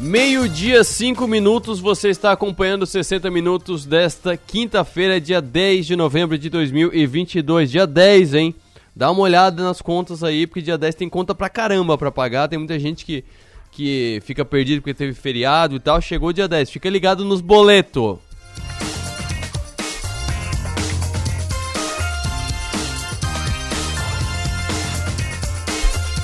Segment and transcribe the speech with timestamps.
[0.00, 6.48] Meio-dia, 5 minutos, você está acompanhando 60 minutos desta quinta-feira, dia 10 de novembro de
[6.48, 7.70] 2022.
[7.70, 8.54] Dia 10, hein?
[8.96, 12.48] Dá uma olhada nas contas aí, porque dia 10 tem conta pra caramba pra pagar.
[12.48, 13.22] Tem muita gente que,
[13.70, 16.00] que fica perdido porque teve feriado e tal.
[16.00, 18.18] Chegou dia 10, fica ligado nos boletos.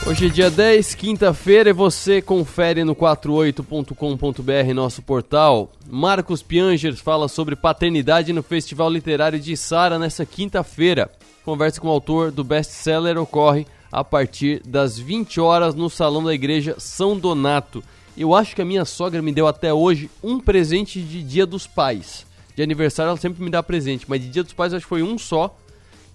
[0.08, 5.72] Hoje é dia 10, quinta-feira, e você confere no 48.com.br, nosso portal.
[5.90, 11.10] Marcos Piangers fala sobre paternidade no Festival Literário de Sara nessa quinta-feira.
[11.44, 16.32] Conversa com o autor do best-seller ocorre a partir das 20 horas no Salão da
[16.32, 17.82] Igreja São Donato.
[18.16, 21.66] Eu acho que a minha sogra me deu até hoje um presente de Dia dos
[21.66, 22.24] Pais.
[22.54, 25.02] De aniversário ela sempre me dá presente, mas de Dia dos Pais acho que foi
[25.02, 25.58] um só,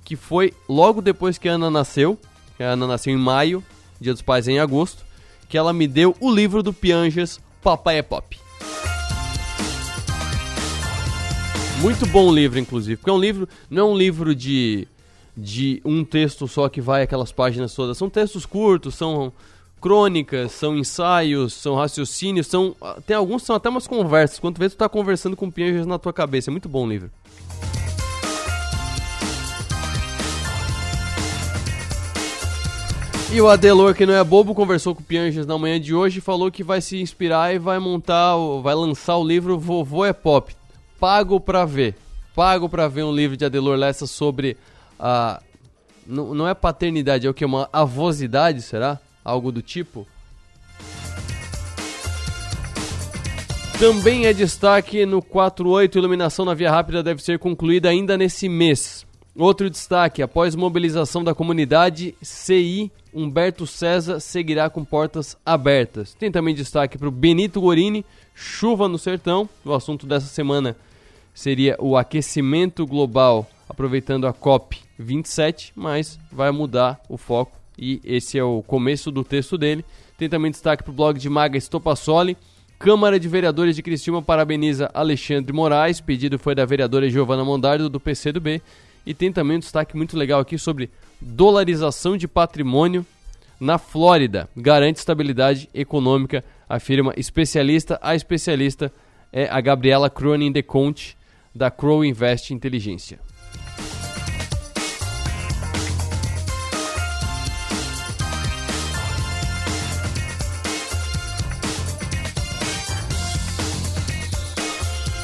[0.06, 2.18] que foi logo depois que a Ana nasceu.
[2.58, 3.64] A Ana nasceu em maio,
[4.02, 5.06] Dia dos Pais em agosto,
[5.48, 8.36] que ela me deu o livro do Pianjas, Papai é Pop.
[11.82, 14.88] Muito bom livro, inclusive, porque é um livro, não é um livro de,
[15.38, 19.32] de um texto só que vai aquelas páginas todas, são textos curtos, são
[19.80, 24.80] crônicas, são ensaios, são raciocínios, são tem alguns são até umas conversas, quanto vezes tu
[24.80, 27.12] tá conversando com Pianjas na tua cabeça, é muito bom o livro.
[33.34, 36.18] E o Adelor, que não é bobo, conversou com o Pianjas na manhã de hoje
[36.18, 40.12] e falou que vai se inspirar e vai montar, vai lançar o livro Vovô é
[40.12, 40.54] Pop.
[41.00, 41.96] Pago pra ver.
[42.36, 44.58] Pago pra ver um livro de Adelor Lessa sobre
[45.00, 45.42] a.
[46.06, 47.46] Não, não é paternidade, é o que?
[47.46, 49.00] Uma avosidade, será?
[49.24, 50.06] Algo do tipo?
[53.80, 59.06] Também é destaque no 48, iluminação na Via Rápida deve ser concluída ainda nesse mês.
[59.36, 66.14] Outro destaque: após mobilização da comunidade, CI Humberto César seguirá com portas abertas.
[66.14, 69.50] Tem também destaque para o Benito Gorini, chuva no sertão.
[69.66, 70.76] O assunto dessa semana
[71.34, 78.38] seria o aquecimento global, aproveitando a COP 27, mas vai mudar o foco e esse
[78.38, 79.84] é o começo do texto dele.
[80.18, 82.38] Tem também destaque para o blog de Maga Estopassoli.
[82.78, 86.00] Câmara de Vereadores de Criciúma parabeniza Alexandre Moraes.
[86.00, 88.62] Pedido foi da vereadora Giovana Mondardo, do PCdoB.
[89.06, 90.90] E tem também um destaque muito legal aqui sobre
[91.20, 93.06] dolarização de patrimônio
[93.60, 94.50] na Flórida.
[94.56, 98.00] Garante estabilidade econômica, afirma especialista.
[98.02, 98.92] A especialista
[99.32, 101.18] é a Gabriela Cronin de Conte,
[101.54, 103.20] da Crow Invest Inteligência.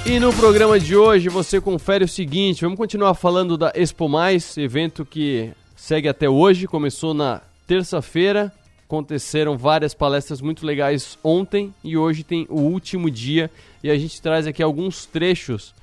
[0.09, 4.57] E no programa de hoje você confere o seguinte: vamos continuar falando da Expo Mais,
[4.57, 8.53] evento que segue até hoje, começou na terça-feira,
[8.85, 13.51] aconteceram várias palestras muito legais ontem e hoje tem o último dia
[13.83, 15.75] e a gente traz aqui alguns trechos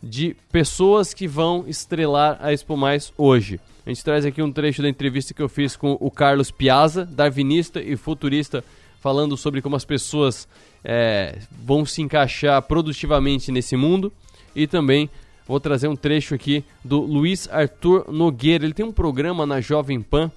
[0.00, 3.58] de pessoas que vão estrelar a Expo Mais hoje.
[3.84, 7.04] A gente traz aqui um trecho da entrevista que eu fiz com o Carlos Piazza,
[7.04, 8.62] darwinista e futurista,
[9.00, 10.46] falando sobre como as pessoas
[10.84, 14.12] é, vão se encaixar produtivamente nesse mundo.
[14.54, 15.08] E também
[15.46, 18.64] vou trazer um trecho aqui do Luiz Arthur Nogueira.
[18.64, 20.30] Ele tem um programa na Jovem Pan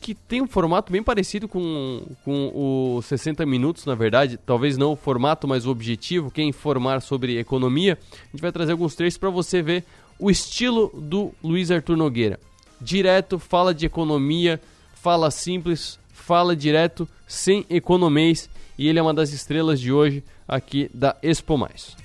[0.00, 4.38] que tem um formato bem parecido com, com o 60 Minutos, na verdade.
[4.38, 7.98] Talvez não o formato, mas o objetivo, que é informar sobre economia.
[8.12, 9.84] A gente vai trazer alguns trechos para você ver
[10.18, 12.38] o estilo do Luiz Arthur Nogueira.
[12.80, 14.60] Direto, fala de economia,
[14.94, 20.90] fala simples, fala direto, sem economês e ele é uma das estrelas de hoje aqui
[20.92, 21.96] da Expo Mais.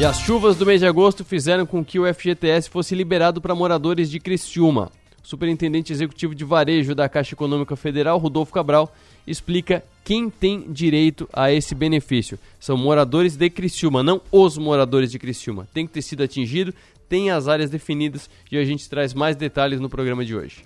[0.00, 3.54] E as chuvas do mês de agosto fizeram com que o FGTS fosse liberado para
[3.54, 4.90] moradores de Criciúma.
[5.22, 8.92] O superintendente executivo de varejo da Caixa Econômica Federal, Rodolfo Cabral,
[9.24, 12.36] explica quem tem direito a esse benefício.
[12.58, 15.68] São moradores de Criciúma, não os moradores de Criciúma.
[15.72, 16.74] Tem que ter sido atingido,
[17.08, 20.64] tem as áreas definidas e a gente traz mais detalhes no programa de hoje.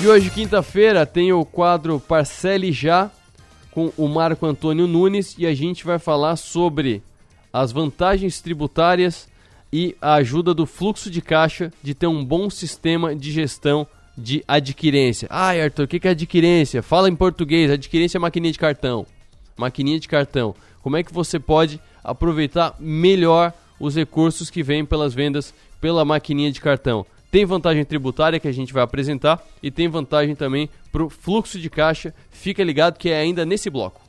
[0.00, 3.10] E hoje, quinta-feira, tem o quadro Parcele Já
[3.72, 7.02] com o Marco Antônio Nunes e a gente vai falar sobre
[7.52, 9.28] as vantagens tributárias
[9.72, 14.44] e a ajuda do fluxo de caixa de ter um bom sistema de gestão de
[14.46, 15.26] adquirência.
[15.32, 16.80] Ai, Arthur, o que é adquirência?
[16.80, 17.68] Fala em português.
[17.68, 19.04] Adquirência é maquininha de cartão.
[19.56, 20.54] Maquininha de cartão.
[20.80, 26.52] Como é que você pode aproveitar melhor os recursos que vêm pelas vendas pela maquininha
[26.52, 27.04] de cartão?
[27.30, 31.58] Tem vantagem tributária que a gente vai apresentar e tem vantagem também para o fluxo
[31.58, 32.14] de caixa.
[32.30, 34.00] Fica ligado que é ainda nesse bloco.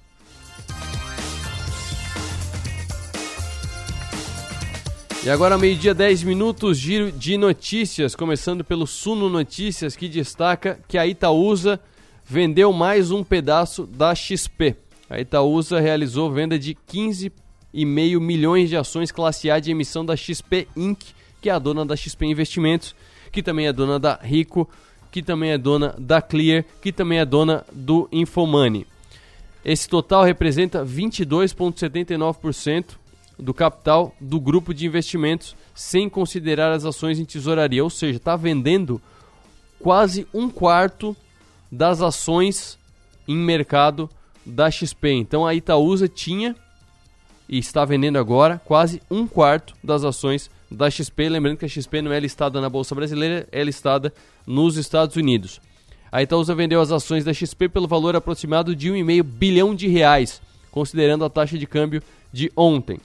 [5.22, 10.98] E agora, meio-dia, 10 minutos, giro de notícias, começando pelo Suno Notícias, que destaca que
[10.98, 11.78] a Itaúsa
[12.24, 14.78] vendeu mais um pedaço da XP.
[15.10, 20.70] A Itaúsa realizou venda de 15,5 milhões de ações classe A de emissão da XP
[20.74, 21.04] Inc.,
[21.42, 22.96] que é a dona da XP Investimentos,
[23.32, 24.70] que também é dona da Rico,
[25.12, 28.86] que também é dona da Clear, que também é dona do Infomoney.
[29.64, 32.98] Esse total representa 22,79%
[33.38, 37.84] do capital do grupo de investimentos, sem considerar as ações em tesouraria.
[37.84, 39.02] Ou seja, está vendendo
[39.80, 41.16] quase um quarto
[41.72, 42.78] das ações
[43.28, 44.10] em mercado
[44.46, 45.12] da XP.
[45.12, 46.56] Então a Itaúsa tinha
[47.48, 51.30] e está vendendo agora quase um quarto das ações da XP.
[51.30, 54.14] Lembrando que a XP não é listada na Bolsa Brasileira, é listada
[54.46, 55.62] nos Estados Unidos.
[56.12, 60.42] A Itaúsa vendeu as ações da XP pelo valor aproximado de 1,5 bilhão de reais,
[60.72, 62.02] considerando a taxa de câmbio
[62.34, 63.00] de ontem.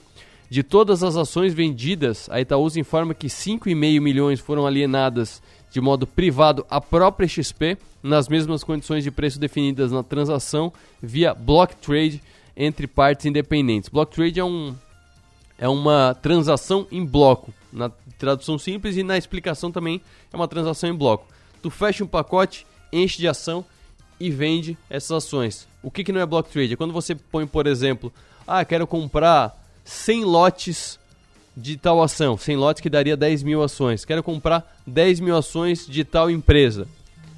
[0.49, 5.41] De todas as ações vendidas, a Itaúsa informa que 5,5 milhões foram alienadas
[5.71, 10.71] de modo privado à própria XP, nas mesmas condições de preço definidas na transação
[11.01, 12.21] via block trade
[12.55, 13.89] entre partes independentes.
[13.89, 14.73] Block trade é, um,
[15.57, 20.89] é uma transação em bloco, na tradução simples e na explicação também é uma transação
[20.89, 21.27] em bloco.
[21.61, 23.65] Tu fecha um pacote, enche de ação
[24.19, 25.67] e vende essas ações.
[25.81, 26.73] O que, que não é block trade?
[26.73, 28.11] É quando você põe, por exemplo,
[28.47, 30.99] ah, quero comprar 100 lotes
[31.55, 34.03] de tal ação, 100 lotes que daria 10 mil ações.
[34.03, 36.87] Quero comprar 10 mil ações de tal empresa.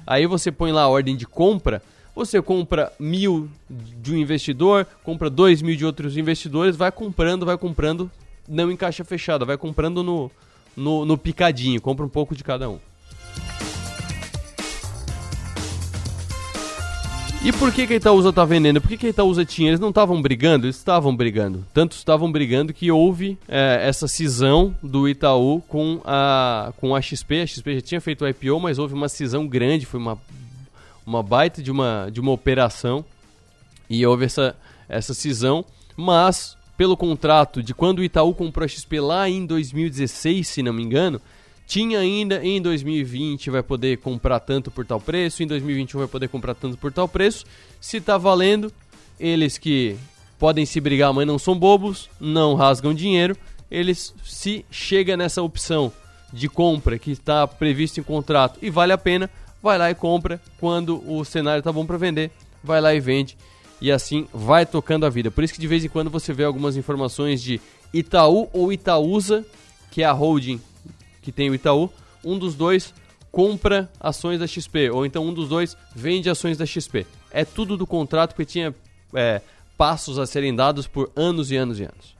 [0.06, 1.82] Aí você põe lá a ordem de compra,
[2.18, 7.56] você compra mil de um investidor, compra dois mil de outros investidores, vai comprando, vai
[7.56, 8.10] comprando,
[8.48, 10.28] não em caixa fechada, vai comprando no,
[10.76, 12.80] no, no picadinho, compra um pouco de cada um.
[17.44, 18.80] E por que, que a Itaúsa tá vendendo?
[18.80, 19.68] Por que, que a Itaúsa tinha?
[19.68, 20.66] Eles não estavam brigando?
[20.66, 21.64] Eles estavam brigando.
[21.72, 27.42] Tanto estavam brigando que houve é, essa cisão do Itaú com a, com a XP.
[27.42, 30.18] A XP já tinha feito o IPO, mas houve uma cisão grande, foi uma,
[31.08, 33.04] uma baita de uma, de uma operação.
[33.88, 34.54] E houve essa,
[34.88, 35.64] essa cisão.
[35.96, 40.72] Mas, pelo contrato de quando o Itaú comprou a XP lá em 2016, se não
[40.72, 41.20] me engano,
[41.66, 46.28] tinha ainda em 2020 vai poder comprar tanto por tal preço, em 2021 vai poder
[46.28, 47.46] comprar tanto por tal preço.
[47.80, 48.70] Se tá valendo,
[49.18, 49.96] eles que
[50.38, 53.36] podem se brigar, mas não são bobos, não rasgam dinheiro,
[53.70, 55.92] eles se chega nessa opção
[56.32, 59.30] de compra que está previsto em contrato e vale a pena,
[59.62, 62.30] vai lá e compra quando o cenário tá bom para vender,
[62.62, 63.36] vai lá e vende
[63.80, 65.30] e assim vai tocando a vida.
[65.30, 67.60] Por isso que de vez em quando você vê algumas informações de
[67.92, 69.44] Itaú ou Itaúsa,
[69.90, 70.60] que é a holding
[71.22, 71.90] que tem o Itaú,
[72.24, 72.94] um dos dois
[73.30, 77.06] compra ações da XP, ou então um dos dois vende ações da XP.
[77.30, 78.74] É tudo do contrato que tinha
[79.14, 79.40] é,
[79.76, 82.17] passos a serem dados por anos e anos e anos.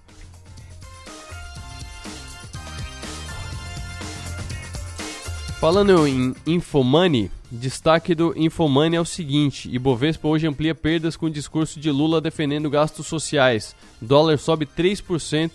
[5.61, 11.31] Falando em Infomoney, destaque do Infomoney é o seguinte: Ibovespa hoje amplia perdas com o
[11.31, 13.75] discurso de Lula defendendo gastos sociais.
[14.01, 15.55] Dólar sobe 3%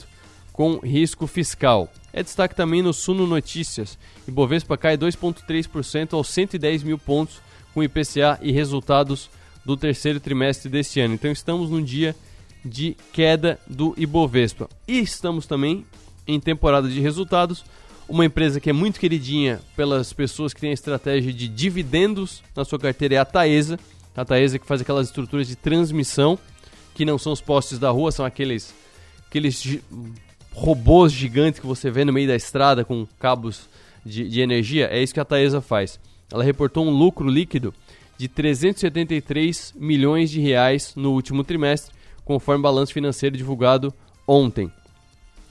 [0.51, 1.89] com risco fiscal.
[2.11, 3.97] É destaque também no Suno Notícias.
[4.27, 7.41] Ibovespa cai 2,3% aos 110 mil pontos
[7.73, 9.29] com IPCA e resultados
[9.63, 11.13] do terceiro trimestre deste ano.
[11.13, 12.13] Então estamos num dia
[12.65, 14.69] de queda do Ibovespa.
[14.85, 15.85] E estamos também
[16.27, 17.63] em temporada de resultados.
[18.07, 22.65] Uma empresa que é muito queridinha pelas pessoas que têm a estratégia de dividendos na
[22.65, 23.79] sua carteira é a Taesa.
[24.15, 26.37] A Taesa que faz aquelas estruturas de transmissão,
[26.93, 28.73] que não são os postes da rua, são aqueles,
[29.27, 29.79] aqueles
[30.53, 33.67] robôs gigantes que você vê no meio da estrada com cabos
[34.05, 35.99] de, de energia, é isso que a Taesa faz.
[36.31, 37.73] Ela reportou um lucro líquido
[38.17, 41.93] de 373 milhões de reais no último trimestre,
[42.23, 43.93] conforme balanço financeiro divulgado
[44.27, 44.71] ontem.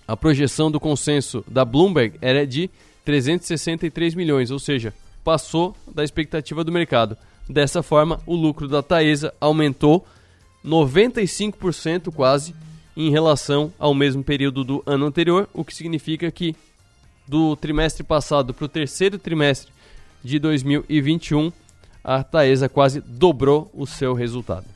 [0.07, 2.69] A projeção do consenso da Bloomberg era de
[3.05, 4.93] 363 milhões, ou seja,
[5.25, 7.17] passou da expectativa do mercado.
[7.49, 10.07] Dessa forma, o lucro da Taesa aumentou
[10.65, 12.55] 95% quase
[12.97, 16.55] em relação ao mesmo período do ano anterior, o que significa que
[17.27, 19.73] do trimestre passado para o terceiro trimestre
[20.23, 21.53] de 2021,
[22.05, 24.67] a Taesa quase dobrou o seu resultado.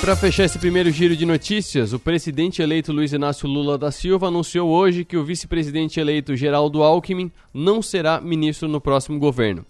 [0.00, 4.28] Para fechar esse primeiro giro de notícias, o presidente eleito Luiz Inácio Lula da Silva
[4.28, 9.64] anunciou hoje que o vice-presidente eleito Geraldo Alckmin não será ministro no próximo governo.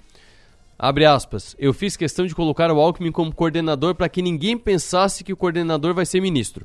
[0.79, 5.25] Abre aspas, eu fiz questão de colocar o Alckmin como coordenador para que ninguém pensasse
[5.25, 6.65] que o coordenador vai ser ministro.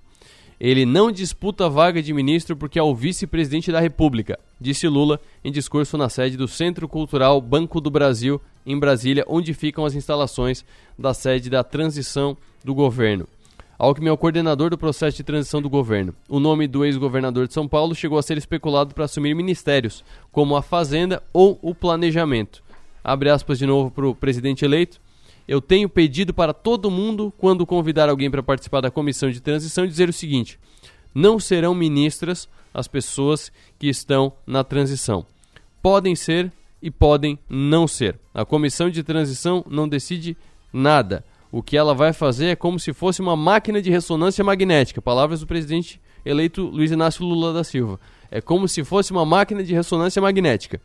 [0.60, 4.39] Ele não disputa a vaga de ministro porque é o vice-presidente da República.
[4.62, 9.55] disse Lula em discurso na sede do Centro Cultural Banco do Brasil, em Brasília, onde
[9.55, 10.63] ficam as instalações
[10.98, 13.27] da sede da transição do governo.
[13.77, 16.15] Alckmin é o coordenador do processo de transição do governo.
[16.29, 20.55] O nome do ex-governador de São Paulo chegou a ser especulado para assumir ministérios, como
[20.55, 22.63] a Fazenda ou o Planejamento.
[23.03, 25.00] Abre aspas de novo para o presidente eleito.
[25.46, 29.86] Eu tenho pedido para todo mundo, quando convidar alguém para participar da comissão de transição,
[29.86, 30.58] dizer o seguinte:
[31.13, 35.25] não serão ministras as pessoas que estão na transição.
[35.82, 36.51] Podem ser
[36.82, 38.17] e podem não ser.
[38.34, 40.36] A comissão de transição não decide
[40.74, 41.24] nada
[41.55, 45.01] o que ela vai fazer é como se fosse uma máquina de ressonância magnética.
[45.01, 47.97] Palavras do presidente eleito Luiz Inácio Lula da Silva.
[48.29, 50.81] É como se fosse uma máquina de ressonância magnética.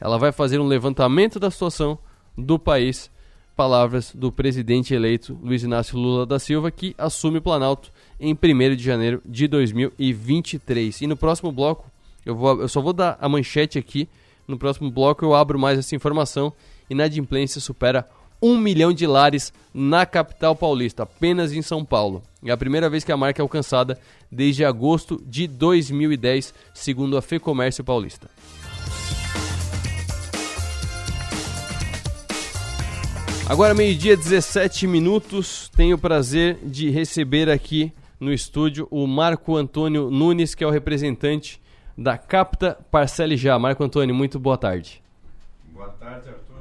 [0.00, 1.98] Ela vai fazer um levantamento da situação
[2.38, 3.10] do país.
[3.54, 8.76] Palavras do presidente eleito Luiz Inácio Lula da Silva, que assume o Planalto em 1
[8.76, 11.02] de janeiro de 2023.
[11.02, 11.84] E no próximo bloco,
[12.24, 14.08] eu, vou, eu só vou dar a manchete aqui.
[14.48, 16.50] No próximo bloco eu abro mais essa informação.
[16.88, 18.08] Inadimplência supera
[18.44, 22.22] um milhão de lares na capital paulista, apenas em São Paulo.
[22.44, 23.98] É a primeira vez que a marca é alcançada
[24.30, 28.28] desde agosto de 2010, segundo a FEComércio Paulista.
[33.48, 35.70] Agora, meio-dia, 17 minutos.
[35.74, 40.70] Tenho o prazer de receber aqui no estúdio o Marco Antônio Nunes, que é o
[40.70, 41.58] representante
[41.96, 43.58] da Capta Parcele Já.
[43.58, 45.02] Marco Antônio, muito boa tarde.
[45.72, 46.54] Boa tarde, Arthur.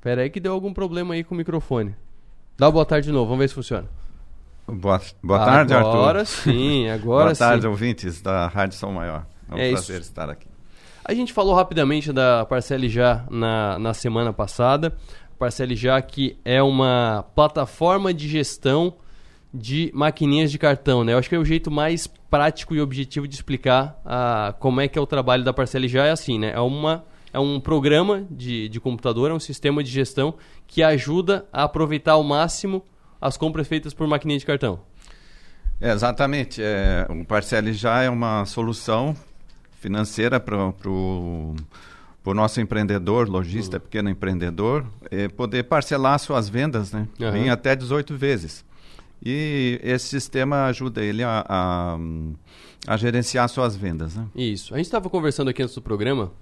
[0.00, 1.94] Pera aí que deu algum problema aí com o microfone.
[2.58, 3.88] Dá uma boa tarde de novo, vamos ver se funciona.
[4.66, 5.98] Boa, boa tarde, agora Arthur.
[5.98, 7.38] Agora sim, agora boa sim.
[7.38, 9.26] tarde, ouvintes da Rádio São Maior.
[9.50, 10.10] É um é prazer isso.
[10.10, 10.46] estar aqui.
[11.04, 14.94] A gente falou rapidamente da Parcele Já na, na semana passada.
[15.38, 18.94] Parcele Já que é uma plataforma de gestão
[19.52, 21.14] de maquininhas de cartão, né?
[21.14, 24.86] Eu acho que é o jeito mais prático e objetivo de explicar uh, como é
[24.86, 26.52] que é o trabalho da Parcele Já é assim, né?
[26.54, 30.34] É uma é um programa de, de computador, é um sistema de gestão
[30.66, 32.84] que ajuda a aproveitar ao máximo
[33.20, 34.80] as compras feitas por maquininha de cartão.
[35.80, 36.60] É, exatamente.
[36.62, 39.16] É, o Parcele já é uma solução
[39.80, 41.54] financeira para o
[42.34, 43.82] nosso empreendedor, lojista, uhum.
[43.82, 47.36] pequeno empreendedor, é, poder parcelar suas vendas né, uhum.
[47.36, 48.64] em até 18 vezes.
[49.22, 51.98] E esse sistema ajuda ele a, a,
[52.86, 54.16] a gerenciar suas vendas.
[54.16, 54.26] Né?
[54.34, 54.74] Isso.
[54.74, 56.32] A gente estava conversando aqui antes do programa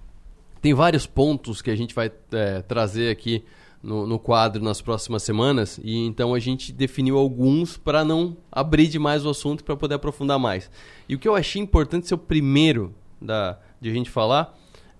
[0.61, 3.45] tem vários pontos que a gente vai é, trazer aqui
[3.83, 8.89] no, no, quadro nas próximas semanas e então a gente definiu alguns para não abrir
[8.89, 10.71] demais o assunto para poder aprofundar mais.
[11.09, 14.57] E o que eu achei importante ser o primeiro da, de a gente falar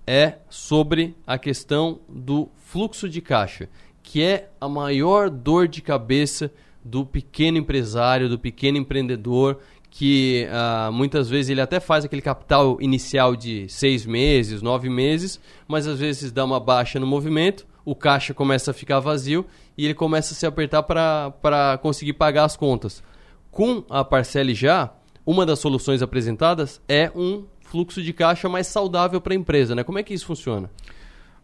[0.07, 3.69] é sobre a questão do fluxo de caixa,
[4.01, 6.51] que é a maior dor de cabeça
[6.83, 12.77] do pequeno empresário, do pequeno empreendedor que uh, muitas vezes ele até faz aquele capital
[12.79, 17.95] inicial de seis meses, nove meses, mas às vezes dá uma baixa no movimento, o
[17.95, 19.45] caixa começa a ficar vazio
[19.77, 23.03] e ele começa a se apertar para conseguir pagar as contas.
[23.51, 24.93] Com a Parcele Já,
[25.25, 29.73] uma das soluções apresentadas é um fluxo de caixa mais saudável para a empresa.
[29.73, 29.83] Né?
[29.83, 30.69] Como é que isso funciona?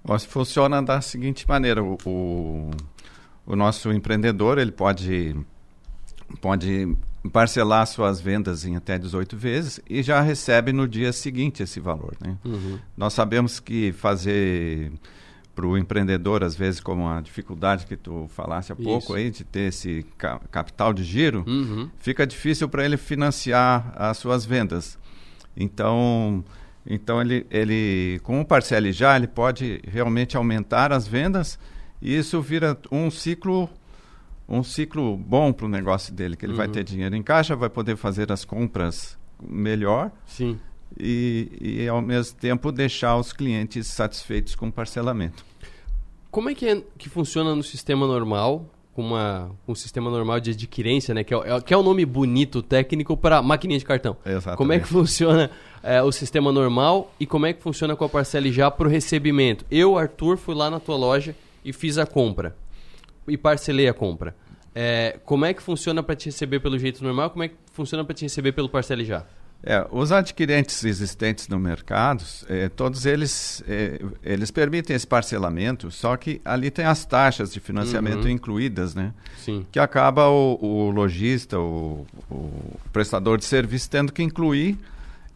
[0.04, 2.72] Bom, funciona da seguinte maneira, o, o,
[3.46, 5.36] o nosso empreendedor ele pode,
[6.42, 6.96] pode
[7.32, 12.16] parcelar suas vendas em até 18 vezes e já recebe no dia seguinte esse valor.
[12.20, 12.38] Né?
[12.44, 12.80] Uhum.
[12.96, 14.92] Nós sabemos que fazer
[15.56, 19.46] para o empreendedor, às vezes, como a dificuldade que tu falasse há pouco aí, de
[19.46, 21.90] ter esse ca capital de giro, uhum.
[21.98, 25.00] fica difícil para ele financiar as suas vendas.
[25.56, 26.44] Então,
[26.86, 31.58] então ele, ele, com o Parcele já, ele pode realmente aumentar as vendas
[32.02, 33.70] e isso vira um ciclo
[34.48, 36.58] um ciclo bom para o negócio dele, que ele uhum.
[36.58, 40.12] vai ter dinheiro em caixa, vai poder fazer as compras melhor.
[40.26, 40.60] Sim.
[40.98, 45.44] E, e ao mesmo tempo deixar os clientes satisfeitos com o parcelamento.
[46.30, 50.52] Como é que, é que funciona no sistema normal, com uma, um sistema normal de
[50.52, 51.24] adquirência, né?
[51.24, 54.16] Que é, é que é o um nome bonito técnico para maquininha de cartão.
[54.26, 54.58] Exatamente.
[54.58, 55.50] Como é que funciona
[55.82, 58.90] é, o sistema normal e como é que funciona com a parcela já para o
[58.90, 59.66] recebimento?
[59.72, 62.56] Eu, Arthur, fui lá na tua loja e fiz a compra
[63.28, 64.36] e parcelei a compra.
[64.74, 67.30] É, como é que funciona para te receber pelo jeito normal?
[67.30, 69.26] Como é que funciona para te receber pelo parcele já?
[69.64, 76.16] É, os adquirentes existentes no mercado, é, todos eles, é, eles permitem esse parcelamento, só
[76.16, 78.30] que ali tem as taxas de financiamento uhum.
[78.30, 79.12] incluídas, né?
[79.38, 79.66] Sim.
[79.72, 84.78] Que acaba o, o lojista, o, o, prestador de serviço tendo que incluir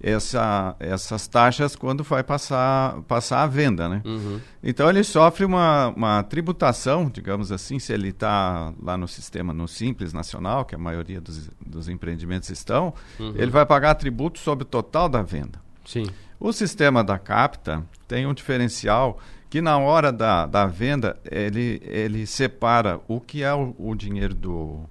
[0.01, 4.01] essa, essas taxas quando vai passar, passar a venda, né?
[4.05, 4.39] Uhum.
[4.63, 9.67] Então ele sofre uma, uma tributação, digamos assim, se ele está lá no sistema no
[9.67, 13.33] Simples Nacional, que a maioria dos, dos empreendimentos estão, uhum.
[13.35, 15.59] ele vai pagar tributo sobre o total da venda.
[15.85, 16.07] Sim.
[16.39, 22.25] O sistema da Capta tem um diferencial que na hora da, da venda ele, ele
[22.25, 24.81] separa o que é o, o dinheiro do,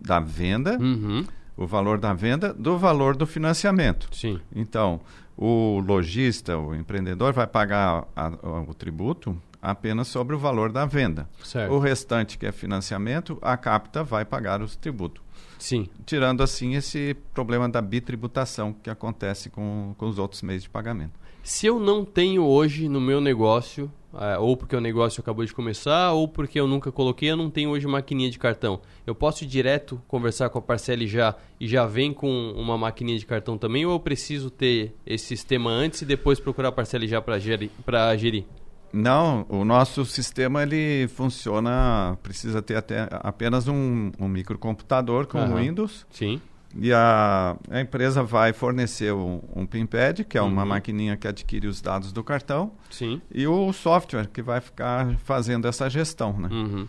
[0.00, 1.24] da venda, uhum.
[1.60, 4.08] O valor da venda, do valor do financiamento.
[4.12, 4.40] Sim.
[4.56, 4.98] Então,
[5.36, 10.86] o lojista, o empreendedor, vai pagar a, a, o tributo apenas sobre o valor da
[10.86, 11.28] venda.
[11.44, 11.70] Certo.
[11.74, 15.22] O restante, que é financiamento, a Capta vai pagar os tributos.
[15.58, 15.86] Sim.
[16.06, 21.12] Tirando assim esse problema da bitributação que acontece com, com os outros meios de pagamento.
[21.42, 25.52] Se eu não tenho hoje no meu negócio, é, ou porque o negócio acabou de
[25.52, 28.80] começar, ou porque eu nunca coloquei, eu não tenho hoje maquininha de cartão.
[29.06, 33.18] Eu posso ir direto conversar com a Parcele já e já vem com uma maquininha
[33.18, 37.06] de cartão também, ou eu preciso ter esse sistema antes e depois procurar a Parcele
[37.06, 37.70] já para gerir,
[38.18, 38.44] gerir?
[38.92, 45.56] Não, o nosso sistema ele funciona, precisa ter até apenas um, um microcomputador com uhum.
[45.56, 46.06] Windows.
[46.10, 46.40] Sim.
[46.76, 50.68] E a, a empresa vai fornecer um, um PINPAD, que é uma uhum.
[50.68, 52.72] maquininha que adquire os dados do cartão.
[52.90, 53.20] Sim.
[53.32, 56.48] E o software que vai ficar fazendo essa gestão, né?
[56.50, 56.86] Uhum.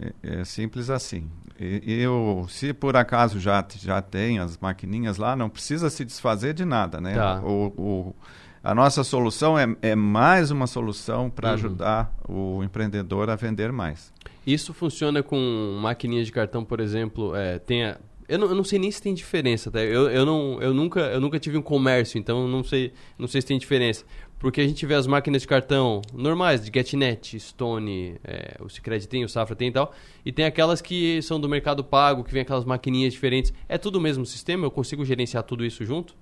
[0.00, 1.30] É, é, simples assim.
[1.58, 6.52] E, eu, se por acaso já, já tem as maquininhas lá, não precisa se desfazer
[6.52, 7.14] de nada, né?
[7.14, 7.40] Tá.
[7.42, 8.14] O, o
[8.62, 11.54] a nossa solução é, é mais uma solução para uhum.
[11.54, 14.12] ajudar o empreendedor a vender mais.
[14.44, 17.96] Isso funciona com maquininhas de cartão, por exemplo, é, tem a,
[18.28, 19.80] eu, não, eu não sei nem se tem diferença, tá?
[19.82, 23.40] Eu, eu, não, eu, nunca, eu nunca tive um comércio, então não sei, não sei
[23.40, 24.04] se tem diferença.
[24.38, 29.08] Porque a gente vê as máquinas de cartão normais, de GetNet, Stone, é, o Sicredi
[29.08, 29.94] tem, o Safra tem e tal.
[30.24, 33.52] E tem aquelas que são do mercado pago, que vem aquelas maquininhas diferentes.
[33.68, 34.66] É tudo o mesmo sistema?
[34.66, 36.14] Eu consigo gerenciar tudo isso junto?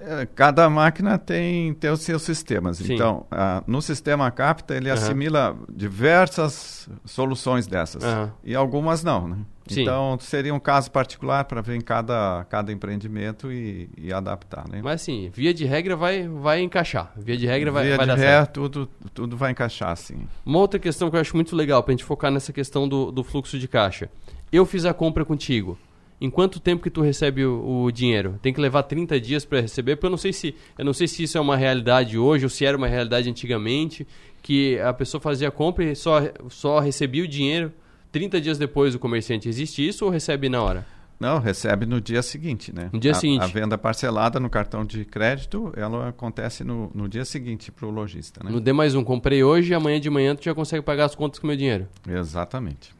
[0.00, 2.78] É, cada máquina tem, tem os seus sistemas.
[2.78, 2.94] Sim.
[2.94, 4.94] Então, uh, no sistema Capta, ele uhum.
[4.94, 8.04] assimila diversas soluções dessas.
[8.04, 8.30] Uhum.
[8.44, 9.36] E algumas não, né?
[9.66, 9.82] Sim.
[9.82, 14.80] Então, seria um caso particular para ver em cada, cada empreendimento e, e, adaptar, né?
[14.82, 17.12] Mas, assim, via de regra vai, vai encaixar.
[17.16, 18.46] Via de regra vai, via vai de dar regra.
[18.46, 20.26] Tudo, tudo vai encaixar, sim.
[20.46, 23.12] Uma outra questão que eu acho muito legal, para a gente focar nessa questão do,
[23.12, 24.08] do fluxo de caixa.
[24.50, 25.76] Eu fiz a compra contigo
[26.20, 28.38] em quanto tempo que tu recebe o, o dinheiro?
[28.42, 31.06] Tem que levar 30 dias para receber, porque eu não sei se eu não sei
[31.06, 34.06] se isso é uma realidade hoje ou se era uma realidade antigamente,
[34.42, 37.72] que a pessoa fazia a compra e só só recebia o dinheiro
[38.12, 39.48] 30 dias depois do comerciante.
[39.48, 40.86] Existe isso ou recebe na hora?
[41.20, 42.90] Não, recebe no dia seguinte, né?
[42.92, 43.42] No dia a, seguinte.
[43.42, 47.90] A venda parcelada no cartão de crédito, ela acontece no, no dia seguinte para o
[47.90, 48.50] lojista, né?
[48.50, 51.16] No D mais um, comprei hoje e amanhã de manhã tu já consegue pagar as
[51.16, 51.88] contas com o meu dinheiro.
[52.08, 52.94] Exatamente.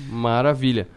[0.00, 0.88] Maravilha.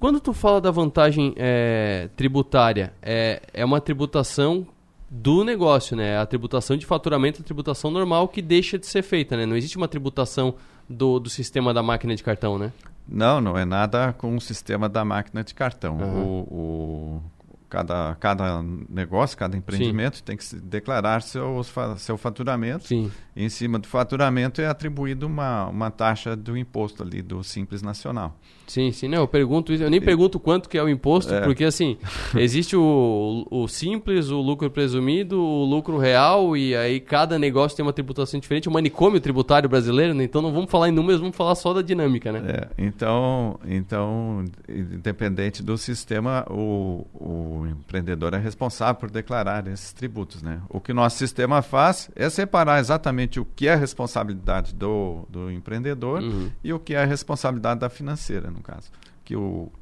[0.00, 4.66] Quando tu fala da vantagem é, tributária, é, é uma tributação
[5.10, 6.16] do negócio, né?
[6.16, 9.44] A tributação de faturamento é a tributação normal que deixa de ser feita, né?
[9.44, 10.54] Não existe uma tributação
[10.88, 12.72] do, do sistema da máquina de cartão, né?
[13.06, 15.98] Não, não é nada com o sistema da máquina de cartão.
[15.98, 16.24] Uhum.
[16.24, 17.22] O, o,
[17.68, 20.24] cada, cada negócio, cada empreendimento Sim.
[20.24, 21.62] tem que declarar seu,
[21.98, 22.88] seu faturamento.
[22.88, 23.10] Sim.
[23.36, 27.82] E em cima do faturamento é atribuído uma, uma taxa do imposto ali do Simples
[27.82, 28.34] Nacional.
[28.70, 29.08] Sim, sim.
[29.08, 29.82] Não, eu pergunto isso.
[29.82, 31.40] Eu nem pergunto quanto que é o imposto, é.
[31.40, 31.98] porque assim,
[32.38, 37.84] existe o, o simples, o lucro presumido, o lucro real, e aí cada negócio tem
[37.84, 40.22] uma tributação diferente, o manicômio tributário brasileiro, né?
[40.22, 42.42] Então não vamos falar em números, vamos falar só da dinâmica, né?
[42.46, 50.42] É, então, então, independente do sistema, o, o empreendedor é responsável por declarar esses tributos,
[50.42, 50.60] né?
[50.68, 56.22] O que nosso sistema faz é separar exatamente o que é responsabilidade do, do empreendedor
[56.22, 56.50] uhum.
[56.62, 58.90] e o que é responsabilidade da financeira, no caso.
[59.24, 59.72] Que o,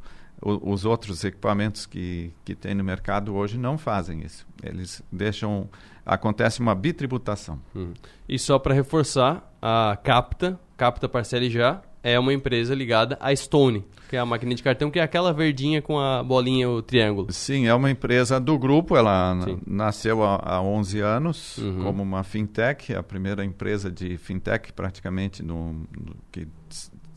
[0.41, 4.47] o, os outros equipamentos que, que tem no mercado hoje não fazem isso.
[4.63, 5.69] Eles deixam.
[6.07, 7.61] Acontece uma bitributação.
[7.77, 7.93] Hum.
[8.27, 13.85] E só para reforçar, a Capta, Capta Parcele Já, é uma empresa ligada à Stone,
[14.09, 17.31] que é a máquina de cartão, que é aquela verdinha com a bolinha, o triângulo.
[17.31, 19.37] Sim, é uma empresa do grupo, ela
[19.67, 21.83] nasceu há, há 11 anos uhum.
[21.83, 26.49] como uma fintech, a primeira empresa de fintech praticamente no, no que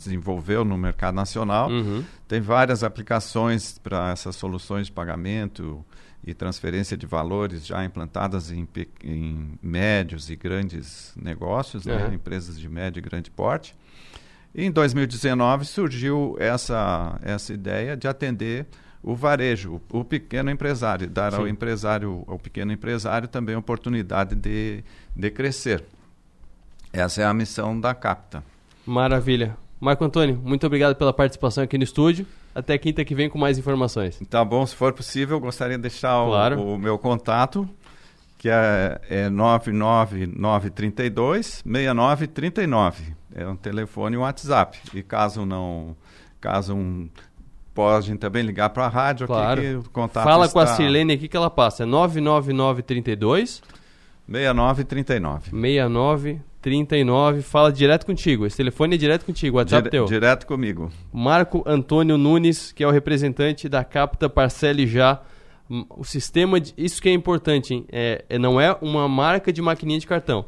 [0.04, 1.70] desenvolveu no mercado nacional.
[1.70, 2.04] Uhum.
[2.28, 5.84] Tem várias aplicações para essas soluções de pagamento
[6.24, 8.68] e transferência de valores já implantadas em,
[9.04, 11.96] em médios e grandes negócios, uhum.
[11.96, 12.14] né?
[12.14, 13.76] empresas de médio e grande porte.
[14.54, 18.68] E em 2019 surgiu essa, essa ideia de atender
[19.02, 21.40] o varejo, o, o pequeno empresário, dar Sim.
[21.40, 24.84] ao empresário, ao pequeno empresário também a oportunidade de,
[25.16, 25.84] de crescer.
[26.94, 28.44] Essa é a missão da Capta.
[28.86, 29.56] Maravilha.
[29.82, 32.28] Marco Antônio, muito obrigado pela participação aqui no estúdio.
[32.54, 34.22] até quinta que vem com mais informações.
[34.30, 36.60] Tá bom, se for possível, gostaria de deixar claro.
[36.60, 37.67] o, o, meu contato,
[38.38, 43.15] que é, é 99932 6939.
[43.34, 44.78] É um telefone e um WhatsApp.
[44.94, 45.96] E caso não.
[46.39, 47.10] Caso um
[47.74, 49.62] podem também ligar para a rádio claro.
[49.62, 50.54] aqui, o contato Fala está...
[50.54, 53.63] com a Sirlene aqui que ela passa, é 99932
[54.32, 55.52] 6939.
[55.52, 58.46] 6939, fala direto contigo.
[58.46, 60.06] Esse telefone é direto contigo, WhatsApp Dire teu.
[60.06, 60.91] Direto comigo.
[61.12, 65.22] Marco Antônio Nunes, que é o representante da Capta Parcele Já.
[65.89, 67.86] O sistema, de, isso que é importante, hein?
[67.91, 70.46] É, é, não é uma marca de maquininha de cartão.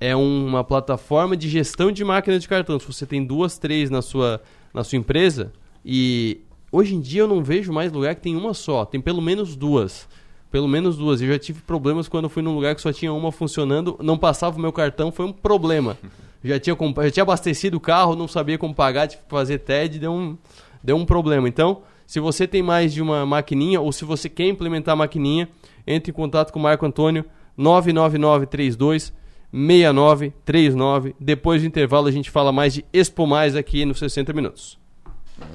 [0.00, 2.78] É uma plataforma de gestão de máquinas de cartão.
[2.78, 4.42] Se você tem duas, três na sua,
[4.72, 5.52] na sua empresa,
[5.84, 6.40] e
[6.74, 9.54] Hoje em dia eu não vejo mais lugar que tem uma só, tem pelo menos
[9.54, 10.08] duas.
[10.54, 11.20] Pelo menos duas.
[11.20, 14.16] Eu já tive problemas quando eu fui num lugar que só tinha uma funcionando, não
[14.16, 15.98] passava o meu cartão, foi um problema.
[16.44, 19.98] Já tinha, já tinha abastecido o carro, não sabia como pagar, tive que fazer TED,
[19.98, 20.36] deu um,
[20.82, 21.48] deu um problema.
[21.48, 25.48] Então, se você tem mais de uma maquininha ou se você quer implementar a maquininha,
[25.86, 27.24] entre em contato com o Marco Antônio
[27.56, 29.10] 99932
[29.50, 31.16] 6939.
[31.18, 34.78] Depois do intervalo a gente fala mais de Expo Mais aqui nos 60 minutos.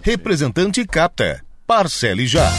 [0.02, 1.46] Representante capta.
[1.68, 2.50] Parcele já.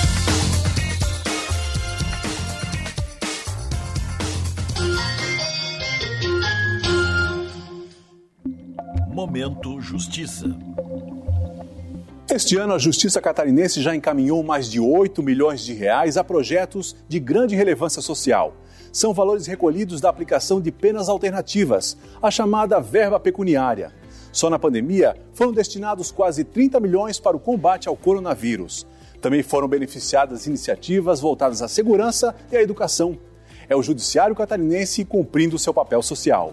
[9.31, 10.45] Momento Justiça.
[12.29, 16.97] Este ano, a Justiça Catarinense já encaminhou mais de 8 milhões de reais a projetos
[17.09, 18.57] de grande relevância social.
[18.93, 23.93] São valores recolhidos da aplicação de penas alternativas, a chamada verba pecuniária.
[24.33, 28.85] Só na pandemia foram destinados quase 30 milhões para o combate ao coronavírus.
[29.21, 33.17] Também foram beneficiadas iniciativas voltadas à segurança e à educação.
[33.69, 36.53] É o Judiciário Catarinense cumprindo seu papel social.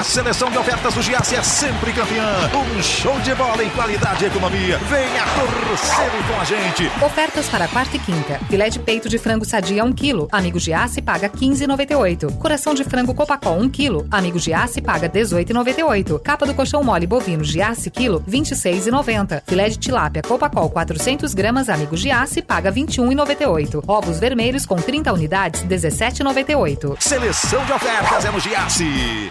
[0.00, 2.24] A seleção de ofertas do Giasse é sempre campeã.
[2.54, 4.78] Um show de bola em qualidade e economia.
[4.78, 6.90] Venha torcer com a gente.
[7.04, 8.40] Ofertas para quarta e quinta.
[8.48, 10.26] Filé de peito de frango sadia 1 kg.
[10.32, 12.34] Amigo Giasse paga 15,98.
[12.38, 14.06] Coração de frango Copacol 1 kg.
[14.10, 16.18] Amigo Giasse paga 18,98.
[16.22, 19.42] Capa do colchão mole bovino Giasse quilo 26,90.
[19.46, 21.68] Filé de tilápia Copacol 400 gramas.
[21.68, 23.84] Amigo Giasse paga 21,98.
[23.86, 26.96] Ovos vermelhos com 30 unidades 17,98.
[26.98, 29.30] Seleção de ofertas é no Giasse.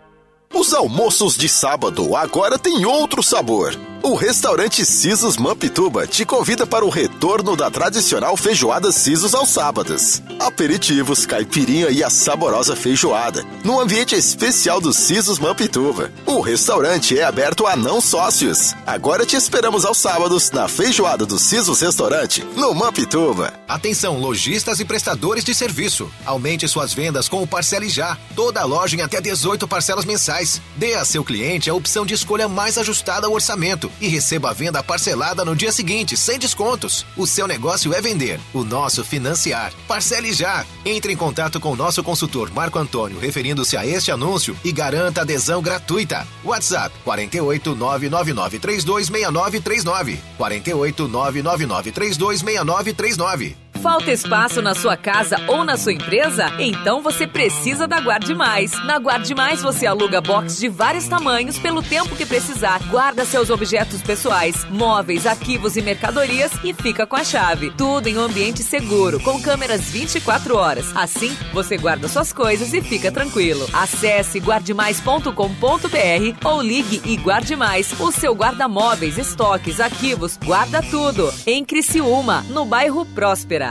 [0.53, 3.73] Os almoços de sábado agora têm outro sabor.
[4.03, 10.23] O restaurante Sisos Mampituba te convida para o retorno da tradicional feijoada Sisos aos sábados.
[10.39, 16.11] Aperitivos, caipirinha e a saborosa feijoada, no ambiente especial do Sisos Mampituba.
[16.25, 18.73] O restaurante é aberto a não sócios.
[18.87, 23.53] Agora te esperamos aos sábados na feijoada do Sisos Restaurante, no Mampituba.
[23.67, 26.11] Atenção, lojistas e prestadores de serviço.
[26.25, 28.17] Aumente suas vendas com o Parcele Já.
[28.35, 30.59] Toda a loja em até 18 parcelas mensais.
[30.75, 34.53] Dê a seu cliente a opção de escolha mais ajustada ao orçamento e receba a
[34.53, 37.05] venda parcelada no dia seguinte, sem descontos.
[37.17, 39.73] O seu negócio é vender, o nosso financiar.
[39.87, 40.65] Parcele já.
[40.85, 45.21] Entre em contato com o nosso consultor Marco Antônio, referindo-se a este anúncio e garanta
[45.21, 46.27] adesão gratuita.
[46.43, 50.19] WhatsApp 48 999 326939.
[50.37, 53.60] 48 999 326939.
[53.81, 56.45] Falta espaço na sua casa ou na sua empresa?
[56.59, 58.71] Então você precisa da Guarde Mais.
[58.85, 62.79] Na Guarde Mais você aluga box de vários tamanhos pelo tempo que precisar.
[62.91, 67.71] Guarda seus objetos pessoais, móveis, arquivos e mercadorias e fica com a chave.
[67.71, 70.95] Tudo em um ambiente seguro, com câmeras 24 horas.
[70.95, 73.67] Assim, você guarda suas coisas e fica tranquilo.
[73.73, 77.99] Acesse guardemais.com.br ou ligue e guarde mais.
[77.99, 81.33] O seu guarda-móveis, estoques, arquivos, guarda tudo.
[81.47, 83.70] Em Criciúma, no bairro Próspera.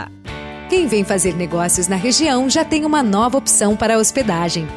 [0.68, 4.68] Quem vem fazer negócios na região já tem uma nova opção para hospedagem.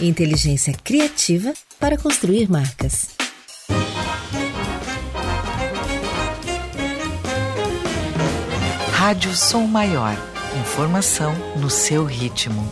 [0.00, 3.10] Inteligência criativa para construir marcas.
[8.92, 10.16] Rádio Som Maior.
[10.60, 12.68] Informação no seu ritmo.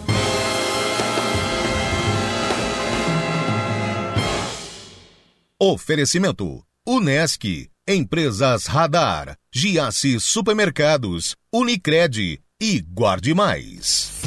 [5.60, 14.21] Oferecimento: Unesc, Empresas Radar, Giasse Supermercados, Unicred e Guarde Mais.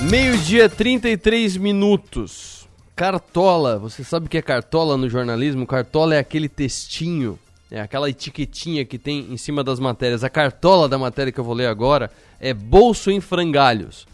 [0.00, 2.68] Meio-dia, 33 minutos.
[2.94, 3.78] Cartola.
[3.80, 5.66] Você sabe o que é cartola no jornalismo?
[5.66, 7.36] Cartola é aquele textinho,
[7.68, 10.22] é aquela etiquetinha que tem em cima das matérias.
[10.22, 14.06] A cartola da matéria que eu vou ler agora é Bolso em Frangalhos.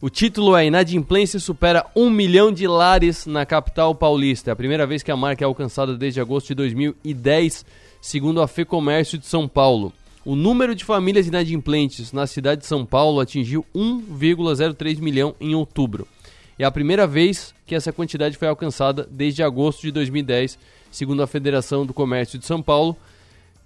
[0.00, 4.50] O título é Inadimplência supera um milhão de lares na capital paulista.
[4.50, 7.66] É a primeira vez que a marca é alcançada desde agosto de 2010,
[8.00, 9.92] segundo a FEComércio de São Paulo.
[10.28, 16.06] O número de famílias inadimplentes na cidade de São Paulo atingiu 1,03 milhão em outubro.
[16.58, 20.58] É a primeira vez que essa quantidade foi alcançada desde agosto de 2010,
[20.90, 22.94] segundo a Federação do Comércio de São Paulo,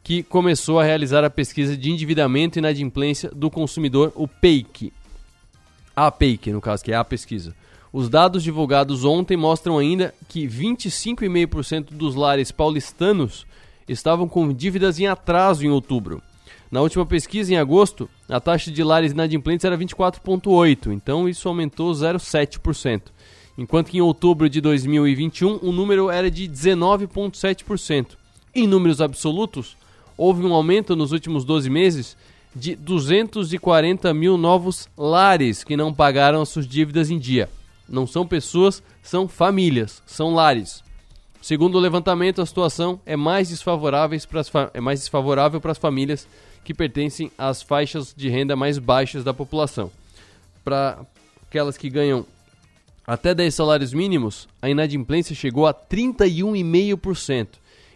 [0.04, 4.92] que começou a realizar a pesquisa de endividamento e inadimplência do consumidor, o PEIC.
[5.96, 7.56] A PEIC, no caso, que é a pesquisa.
[7.92, 13.44] Os dados divulgados ontem mostram ainda que 25,5% dos lares paulistanos
[13.88, 16.22] estavam com dívidas em atraso em outubro.
[16.72, 21.92] Na última pesquisa, em agosto, a taxa de lares inadimplentes era 24,8%, então isso aumentou
[21.92, 23.02] 0,7%.
[23.58, 28.16] Enquanto que em outubro de 2021 o número era de 19,7%.
[28.54, 29.76] Em números absolutos,
[30.16, 32.16] houve um aumento nos últimos 12 meses
[32.56, 37.50] de 240 mil novos lares que não pagaram as suas dívidas em dia.
[37.86, 40.82] Não são pessoas, são famílias, são lares.
[41.42, 46.26] Segundo o levantamento, a situação é mais para as, é mais desfavorável para as famílias
[46.64, 49.90] que pertencem às faixas de renda mais baixas da população.
[50.64, 51.04] Para
[51.46, 52.24] aquelas que ganham
[53.06, 57.48] até 10 salários mínimos, a inadimplência chegou a 31,5%.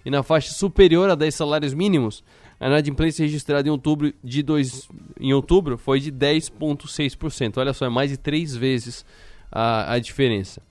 [0.05, 2.22] E na faixa superior a 10 salários mínimos,
[2.59, 4.88] a inadimplência registrada em outubro, de dois,
[5.20, 7.59] em outubro foi de 10,6%.
[7.59, 9.05] Olha só, é mais de três vezes
[9.50, 10.62] a, a diferença.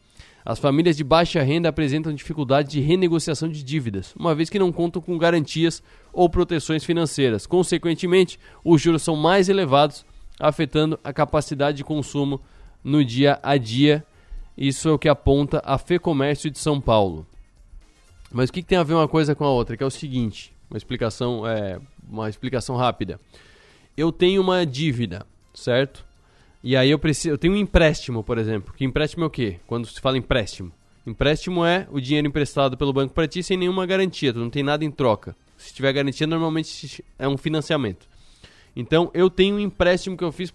[0.43, 4.71] As famílias de baixa renda apresentam dificuldade de renegociação de dívidas, uma vez que não
[4.71, 5.81] contam com garantias
[6.15, 7.45] ou proteções financeiras.
[7.45, 10.05] Consequentemente, os juros são mais elevados
[10.39, 12.41] afetando a capacidade de consumo
[12.83, 14.03] no dia a dia.
[14.57, 17.27] Isso é o que aponta a FEComércio de São Paulo.
[18.31, 19.77] Mas o que, tem a ver uma coisa com a outra?
[19.77, 23.19] Que é o seguinte, uma explicação, é, uma explicação rápida.
[23.95, 26.05] Eu tenho uma dívida, certo?
[26.63, 28.73] E aí eu preciso, eu tenho um empréstimo, por exemplo.
[28.73, 29.59] Que empréstimo é o quê?
[29.67, 30.71] Quando se fala empréstimo,
[31.05, 34.63] empréstimo é o dinheiro emprestado pelo banco para ti sem nenhuma garantia, tu não tem
[34.63, 35.35] nada em troca.
[35.65, 38.07] Se tiver garantia, normalmente é um financiamento.
[38.75, 40.53] Então, eu tenho um empréstimo que eu fiz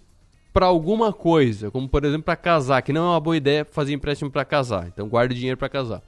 [0.53, 3.93] para alguma coisa, como por exemplo para casar, que não é uma boa ideia fazer
[3.93, 4.87] empréstimo para casar.
[4.87, 6.01] Então, guarde dinheiro para casar.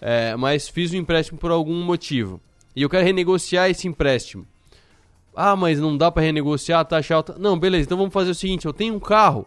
[0.00, 2.40] É, mas fiz um empréstimo por algum motivo
[2.74, 4.46] e eu quero renegociar esse empréstimo.
[5.34, 7.36] Ah, mas não dá para renegociar a taxa alta.
[7.38, 7.84] Não, beleza.
[7.84, 9.46] Então vamos fazer o seguinte: eu tenho um carro.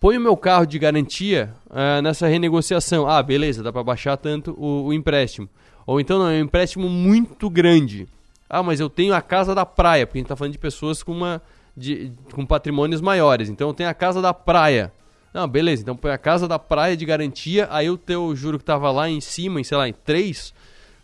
[0.00, 3.08] Põe o meu carro de garantia uh, nessa renegociação.
[3.08, 5.48] Ah, beleza, dá para baixar tanto o, o empréstimo.
[5.88, 8.06] Ou então não, é um empréstimo muito grande.
[8.46, 11.02] Ah, mas eu tenho a casa da praia, porque a gente está falando de pessoas
[11.02, 11.40] com, uma,
[11.74, 13.48] de, com patrimônios maiores.
[13.48, 14.92] Então eu tenho a casa da praia.
[15.32, 18.64] Não, beleza, então põe a casa da praia de garantia, aí o teu juro que
[18.64, 20.52] estava lá em cima, em, sei lá, em 3,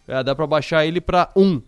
[0.07, 1.63] é, dá para baixar ele para 1.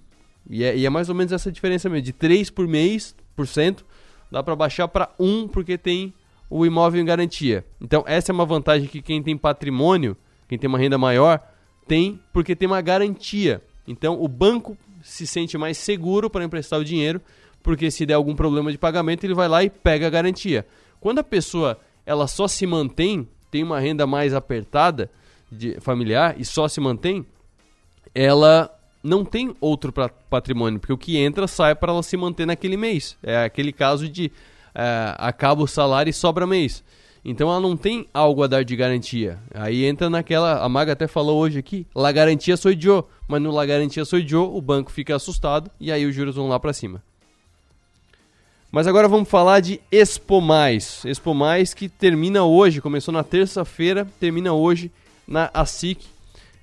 [0.50, 3.46] E é, e é, mais ou menos essa diferença mesmo, de 3 por mês, por
[3.46, 3.82] cento,
[4.30, 6.12] dá para baixar para 1 porque tem
[6.50, 7.64] o imóvel em garantia.
[7.80, 11.40] Então essa é uma vantagem que quem tem patrimônio, quem tem uma renda maior,
[11.86, 13.62] tem porque tem uma garantia.
[13.86, 17.20] Então o banco se sente mais seguro para emprestar o dinheiro,
[17.62, 20.66] porque se der algum problema de pagamento, ele vai lá e pega a garantia.
[21.00, 25.10] Quando a pessoa ela só se mantém, tem uma renda mais apertada
[25.50, 27.24] de familiar e só se mantém,
[28.14, 28.70] ela
[29.02, 29.92] não tem outro
[30.28, 33.16] patrimônio, porque o que entra sai para ela se manter naquele mês.
[33.22, 34.32] É aquele caso de
[34.74, 36.82] é, acaba o salário e sobra mês.
[37.28, 39.40] Então ela não tem algo a dar de garantia.
[39.52, 40.62] Aí entra naquela.
[40.62, 43.02] A Maga até falou hoje aqui: La garantia sou Joe.
[43.26, 46.46] Mas no La garantia sou Joe, o banco fica assustado e aí os juros vão
[46.46, 47.02] lá para cima.
[48.70, 51.04] Mas agora vamos falar de Expo Mais.
[51.04, 54.92] Expo Mais que termina hoje, começou na terça-feira, termina hoje
[55.26, 56.06] na ASIC.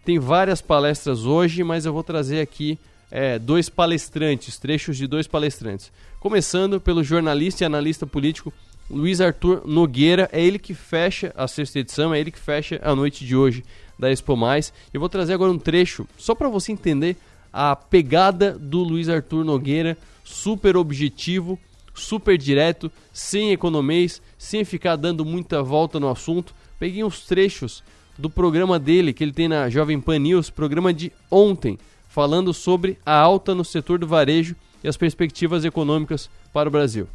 [0.05, 2.79] Tem várias palestras hoje, mas eu vou trazer aqui
[3.11, 5.91] é, dois palestrantes, trechos de dois palestrantes.
[6.21, 8.53] Começando pelo jornalista e analista político
[8.93, 12.95] Luiz Arthur Nogueira, é ele que fecha a sexta edição, é ele que fecha a
[12.95, 13.63] noite de hoje
[13.97, 14.71] da Expo Mais.
[14.93, 17.17] Eu vou trazer agora um trecho só para você entender
[17.51, 21.59] a pegada do Luiz Arthur Nogueira, super objetivo,
[21.93, 26.53] super direto, sem economês, sem ficar dando muita volta no assunto.
[26.79, 27.83] Peguei uns trechos
[28.17, 31.79] do programa dele que ele tem na Jovem Pan News, programa de ontem,
[32.09, 37.07] falando sobre a alta no setor do varejo e as perspectivas econômicas para o Brasil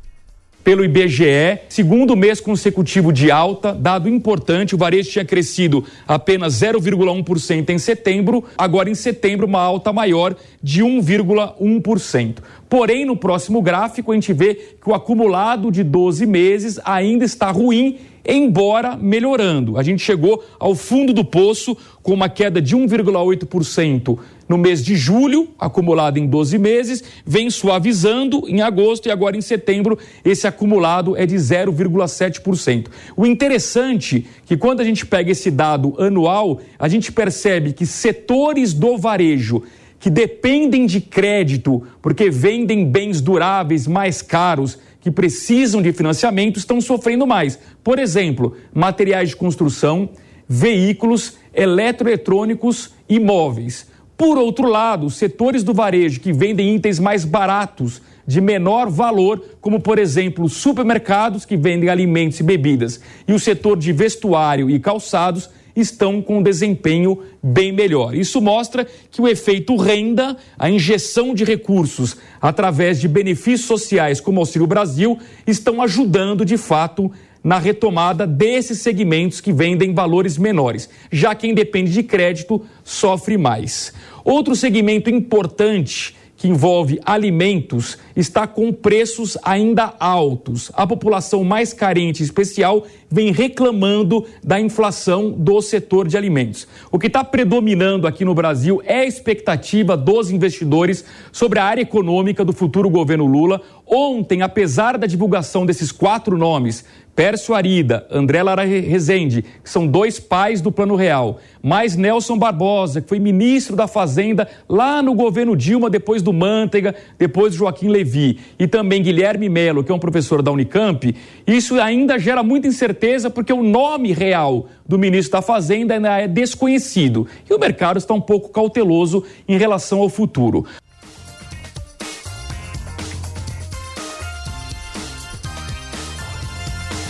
[0.68, 7.70] pelo IBGE, segundo mês consecutivo de alta, dado importante, o varejo tinha crescido apenas 0,1%
[7.70, 12.40] em setembro, agora em setembro uma alta maior de 1,1%.
[12.68, 17.50] Porém, no próximo gráfico, a gente vê que o acumulado de 12 meses ainda está
[17.50, 19.78] ruim embora melhorando.
[19.78, 24.96] A gente chegou ao fundo do poço com uma queda de 1,8% no mês de
[24.96, 31.16] julho, acumulado em 12 meses, vem suavizando em agosto e agora em setembro esse acumulado
[31.16, 32.86] é de 0,7%.
[33.14, 37.84] O interessante é que quando a gente pega esse dado anual, a gente percebe que
[37.84, 39.62] setores do varejo
[39.98, 46.80] que dependem de crédito porque vendem bens duráveis mais caros, que precisam de financiamento estão
[46.80, 47.58] sofrendo mais.
[47.82, 50.08] Por exemplo, materiais de construção,
[50.48, 53.86] veículos, eletroeletrônicos e móveis.
[54.16, 59.80] Por outro lado, setores do varejo que vendem itens mais baratos, de menor valor, como
[59.80, 65.48] por exemplo supermercados que vendem alimentos e bebidas, e o setor de vestuário e calçados
[65.80, 68.14] estão com um desempenho bem melhor.
[68.14, 74.40] Isso mostra que o efeito renda, a injeção de recursos através de benefícios sociais como
[74.40, 77.10] Auxílio Brasil, estão ajudando de fato
[77.42, 80.88] na retomada desses segmentos que vendem valores menores.
[81.10, 83.92] Já quem depende de crédito sofre mais.
[84.24, 90.70] Outro segmento importante que envolve alimentos está com preços ainda altos.
[90.72, 96.68] A população mais carente, em especial, vem reclamando da inflação do setor de alimentos.
[96.92, 101.82] O que está predominando aqui no Brasil é a expectativa dos investidores sobre a área
[101.82, 103.60] econômica do futuro governo Lula.
[103.84, 106.84] Ontem, apesar da divulgação desses quatro nomes,
[107.18, 113.00] Pércio Arida, André Lara Rezende, que são dois pais do Plano Real, mais Nelson Barbosa,
[113.00, 117.88] que foi ministro da Fazenda lá no governo Dilma, depois do Manteiga, depois do Joaquim
[117.88, 121.12] Levi, e também Guilherme Melo, que é um professor da Unicamp,
[121.44, 126.28] isso ainda gera muita incerteza porque o nome real do ministro da Fazenda ainda é
[126.28, 130.64] desconhecido e o mercado está um pouco cauteloso em relação ao futuro.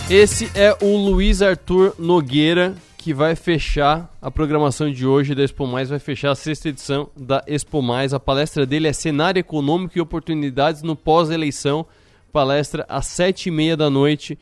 [0.09, 5.67] Esse é o Luiz Arthur Nogueira, que vai fechar a programação de hoje da Expo
[5.67, 8.11] Mais, vai fechar a sexta edição da Expo Mais.
[8.11, 11.85] A palestra dele é Cenário Econômico e Oportunidades no Pós-Eleição.
[12.33, 14.35] Palestra às sete e meia da noite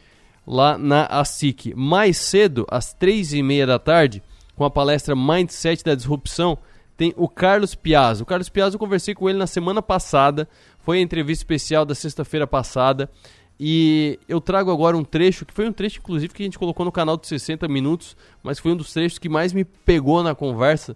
[0.48, 1.74] lá na ASIC.
[1.76, 4.24] Mais cedo, às três e meia da tarde,
[4.56, 6.58] com a palestra Mindset da Disrupção,
[6.96, 8.24] tem o Carlos Piazza.
[8.24, 10.48] O Carlos Piazza eu conversei com ele na semana passada,
[10.80, 13.10] foi a entrevista especial da sexta-feira passada.
[13.60, 16.86] E eu trago agora um trecho, que foi um trecho, inclusive, que a gente colocou
[16.86, 20.36] no canal de 60 minutos, mas foi um dos trechos que mais me pegou na
[20.36, 20.96] conversa,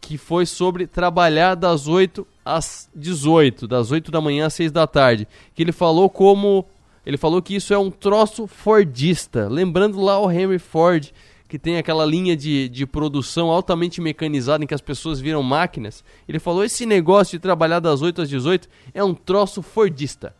[0.00, 4.86] que foi sobre trabalhar das 8 às 18, das 8 da manhã às 6 da
[4.86, 5.26] tarde.
[5.54, 6.66] Que ele falou como.
[7.06, 9.48] Ele falou que isso é um troço fordista.
[9.48, 11.10] Lembrando lá o Henry Ford,
[11.48, 16.04] que tem aquela linha de, de produção altamente mecanizada em que as pessoas viram máquinas.
[16.28, 20.34] Ele falou: esse negócio de trabalhar das 8 às 18 é um troço fordista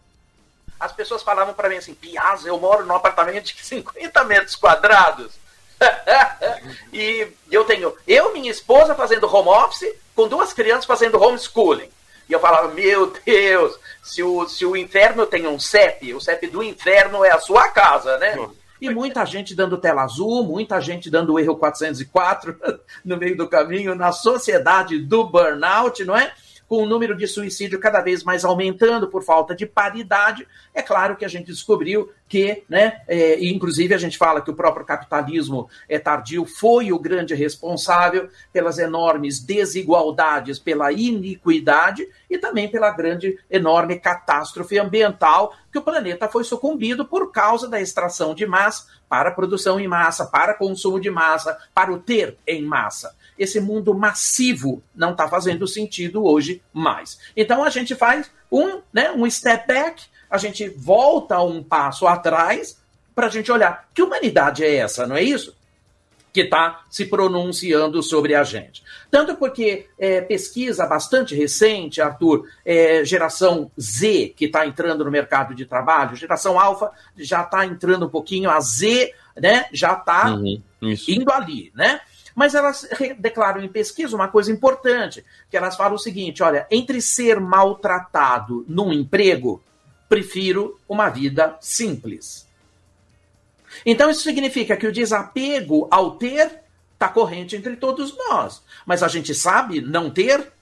[0.79, 5.33] as pessoas falavam para mim assim, Piazza, eu moro num apartamento de 50 metros quadrados.
[6.93, 11.91] e eu tenho eu minha esposa fazendo home office, com duas crianças fazendo homeschooling.
[12.29, 16.47] E eu falava, meu Deus, se o, se o inferno tem um CEP, o CEP
[16.47, 18.37] do inferno é a sua casa, né?
[18.81, 22.59] E muita gente dando tela azul, muita gente dando erro 404
[23.05, 26.33] no meio do caminho, na sociedade do burnout, não é?
[26.69, 31.17] Com o número de suicídio cada vez mais aumentando por falta de paridade, é claro
[31.17, 35.69] que a gente descobriu que, né, é, inclusive a gente fala que o próprio capitalismo
[35.89, 43.39] é tardio foi o grande responsável pelas enormes desigualdades, pela iniquidade e também pela grande,
[43.51, 49.31] enorme catástrofe ambiental que o planeta foi sucumbido por causa da extração de massa para
[49.31, 54.83] produção em massa, para consumo de massa, para o ter em massa esse mundo massivo
[54.95, 57.19] não está fazendo sentido hoje mais.
[57.37, 62.79] Então a gente faz um, né, um step back, a gente volta um passo atrás
[63.15, 65.55] para a gente olhar que humanidade é essa, não é isso?
[66.33, 68.83] Que está se pronunciando sobre a gente.
[69.09, 75.55] Tanto porque é, pesquisa bastante recente, Arthur, é, geração Z, que está entrando no mercado
[75.55, 80.61] de trabalho, geração alfa já está entrando um pouquinho, a Z né, já está uhum,
[81.09, 82.01] indo ali, né?
[82.35, 87.01] Mas elas declaram em pesquisa uma coisa importante, que elas falam o seguinte, olha, entre
[87.01, 89.63] ser maltratado num emprego,
[90.09, 92.47] prefiro uma vida simples.
[93.87, 96.61] Então isso significa que o desapego ao ter
[96.93, 98.63] está corrente entre todos nós.
[98.87, 100.53] Mas a gente sabe não ter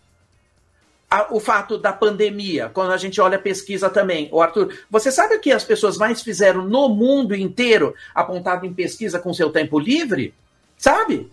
[1.30, 4.30] o fato da pandemia, quando a gente olha a pesquisa também.
[4.32, 8.72] O Arthur, você sabe o que as pessoas mais fizeram no mundo inteiro, apontado em
[8.72, 10.34] pesquisa com seu tempo livre?
[10.78, 11.30] Sabe?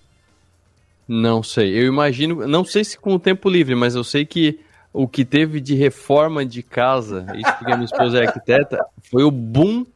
[1.11, 1.75] Não sei.
[1.75, 4.59] Eu imagino, não sei se com o tempo livre, mas eu sei que
[4.93, 9.23] o que teve de reforma de casa, isso porque a minha esposa é arquiteta, foi
[9.23, 9.87] o boom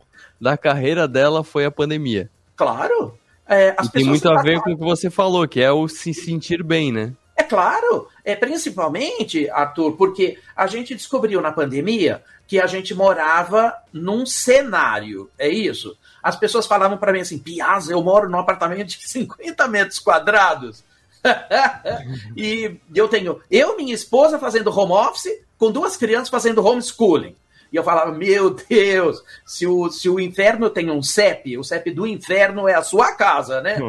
[0.41, 2.32] da carreira dela foi a pandemia.
[2.55, 3.16] Claro.
[3.47, 6.16] É, e tem muito a ver com o que você falou, que é o se
[6.16, 7.14] sentir bem, né?
[7.36, 13.72] É claro, é principalmente, Arthur, porque a gente descobriu na pandemia que a gente morava
[13.91, 15.95] num cenário, é isso?
[16.24, 20.84] As pessoas falavam para mim assim, Piazza, eu moro num apartamento de 50 metros quadrados.
[22.36, 27.36] e eu tenho eu, minha esposa fazendo home office, com duas crianças fazendo homeschooling.
[27.71, 31.91] E eu falava, meu Deus, se o, se o inferno tem um CEP, o CEP
[31.91, 33.80] do inferno é a sua casa, né?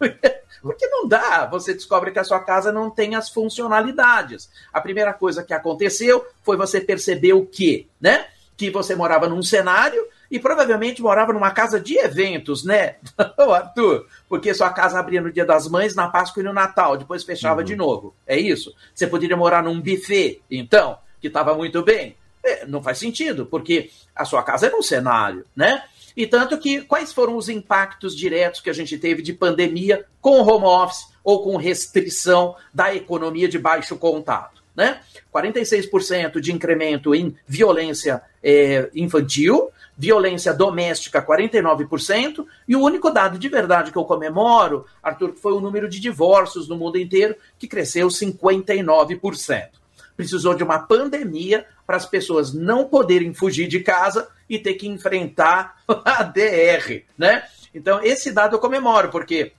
[0.62, 4.48] Porque não dá, você descobre que a sua casa não tem as funcionalidades.
[4.72, 7.86] A primeira coisa que aconteceu foi você perceber o quê?
[8.00, 8.26] Né?
[8.56, 12.96] Que você morava num cenário e provavelmente morava numa casa de eventos, né,
[13.38, 14.06] Arthur?
[14.28, 17.60] Porque sua casa abria no Dia das Mães, na Páscoa e no Natal, depois fechava
[17.60, 17.66] uhum.
[17.66, 18.14] de novo.
[18.26, 18.74] É isso?
[18.94, 22.16] Você poderia morar num buffet, então, que estava muito bem.
[22.42, 25.82] É, não faz sentido, porque a sua casa era um cenário, né?
[26.16, 30.42] E tanto que quais foram os impactos diretos que a gente teve de pandemia com
[30.42, 34.62] home office ou com restrição da economia de baixo contato?
[34.76, 35.00] Né?
[35.32, 43.48] 46% de incremento em violência é, infantil, violência doméstica 49%, e o único dado de
[43.48, 48.08] verdade que eu comemoro, Arthur, foi o número de divórcios no mundo inteiro, que cresceu
[48.08, 49.68] 59%.
[50.16, 54.88] Precisou de uma pandemia para as pessoas não poderem fugir de casa e ter que
[54.88, 57.44] enfrentar a DR, né?
[57.74, 59.52] Então, esse dado eu comemoro, porque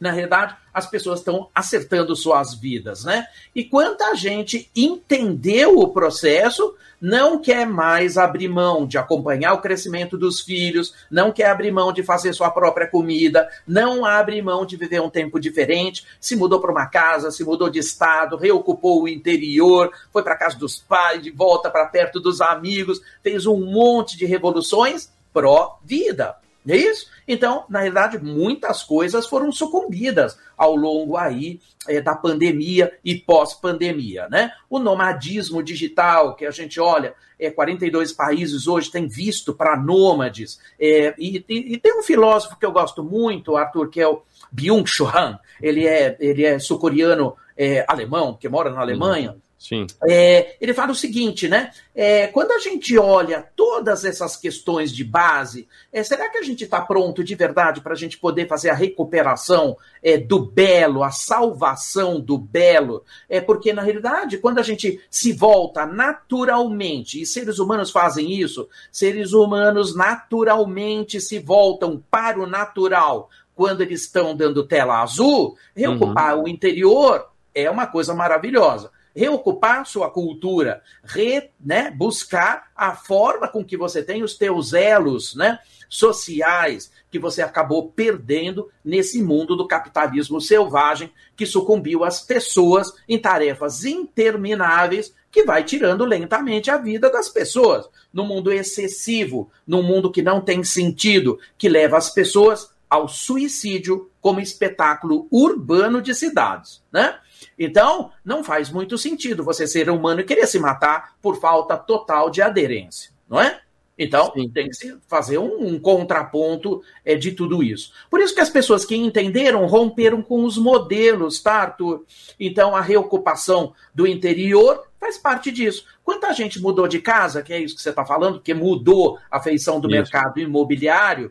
[0.00, 3.26] na realidade, as pessoas estão acertando suas vidas, né?
[3.54, 10.18] E quanta gente entendeu o processo, não quer mais abrir mão de acompanhar o crescimento
[10.18, 14.76] dos filhos, não quer abrir mão de fazer sua própria comida, não abre mão de
[14.76, 19.08] viver um tempo diferente, se mudou para uma casa, se mudou de estado, reocupou o
[19.08, 24.16] interior, foi para casa dos pais, de volta para perto dos amigos, fez um monte
[24.16, 26.36] de revoluções pró-vida
[26.72, 27.06] é isso?
[27.26, 34.28] Então, na verdade, muitas coisas foram sucumbidas ao longo aí é, da pandemia e pós-pandemia,
[34.28, 34.50] né?
[34.68, 40.60] O nomadismo digital, que a gente olha, é, 42 países hoje têm visto para nômades,
[40.78, 44.22] é, e, e, e, tem um filósofo que eu gosto muito, Arthur, que é o
[44.52, 49.40] Byung-Chul Han, ele é, ele é sul-coreano é, alemão, que mora na Alemanha, uhum.
[49.64, 49.86] Sim.
[50.06, 51.70] É, ele fala o seguinte, né?
[51.94, 56.64] É, quando a gente olha todas essas questões de base, é, será que a gente
[56.64, 61.10] está pronto de verdade para a gente poder fazer a recuperação é, do belo, a
[61.10, 63.04] salvação do belo?
[63.26, 68.68] É porque, na realidade, quando a gente se volta naturalmente, e seres humanos fazem isso,
[68.92, 76.36] seres humanos naturalmente se voltam para o natural quando eles estão dando tela azul, reocupar
[76.36, 76.42] uhum.
[76.42, 83.64] o interior é uma coisa maravilhosa reocupar sua cultura, re, né, buscar a forma com
[83.64, 89.68] que você tem os teus elos né, sociais que você acabou perdendo nesse mundo do
[89.68, 97.08] capitalismo selvagem que sucumbiu as pessoas em tarefas intermináveis que vai tirando lentamente a vida
[97.10, 97.88] das pessoas.
[98.12, 104.10] No mundo excessivo, num mundo que não tem sentido, que leva as pessoas ao suicídio
[104.20, 107.18] como espetáculo urbano de cidades, né?
[107.58, 112.30] Então, não faz muito sentido você ser humano e querer se matar por falta total
[112.30, 113.60] de aderência, não é?
[113.98, 114.48] Então, Sim.
[114.48, 117.92] tem que se fazer um, um contraponto é, de tudo isso.
[118.10, 122.04] Por isso que as pessoas que entenderam romperam com os modelos, tá, Arthur?
[122.38, 125.86] Então, a reocupação do interior faz parte disso.
[126.02, 129.40] Quanta gente mudou de casa, que é isso que você está falando, que mudou a
[129.40, 129.96] feição do isso.
[129.96, 131.30] mercado imobiliário,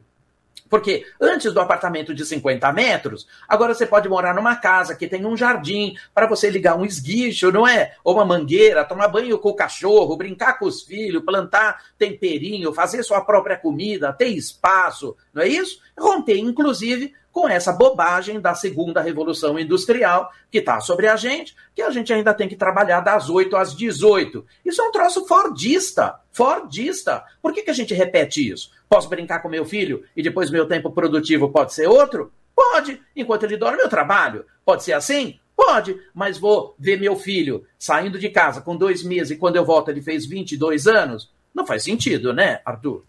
[0.74, 5.24] porque antes do apartamento de 50 metros, agora você pode morar numa casa que tem
[5.24, 7.94] um jardim para você ligar um esguicho, não é?
[8.04, 13.04] Ou uma mangueira, tomar banho com o cachorro, brincar com os filhos, plantar temperinho, fazer
[13.04, 15.80] sua própria comida, ter espaço, não é isso?
[15.96, 21.82] Romper, inclusive, com essa bobagem da segunda revolução industrial que está sobre a gente, que
[21.82, 24.46] a gente ainda tem que trabalhar das 8 às 18.
[24.64, 26.20] Isso é um troço fordista.
[26.32, 27.26] Fordista.
[27.42, 28.70] Por que, que a gente repete isso?
[28.88, 32.32] Posso brincar com meu filho e depois meu tempo produtivo pode ser outro?
[32.56, 33.02] Pode.
[33.16, 34.46] Enquanto ele dorme, eu trabalho.
[34.64, 35.40] Pode ser assim?
[35.56, 39.66] Pode, mas vou ver meu filho saindo de casa com dois meses e quando eu
[39.66, 41.32] volto ele fez 22 anos?
[41.54, 43.04] Não faz sentido, né, Arthur?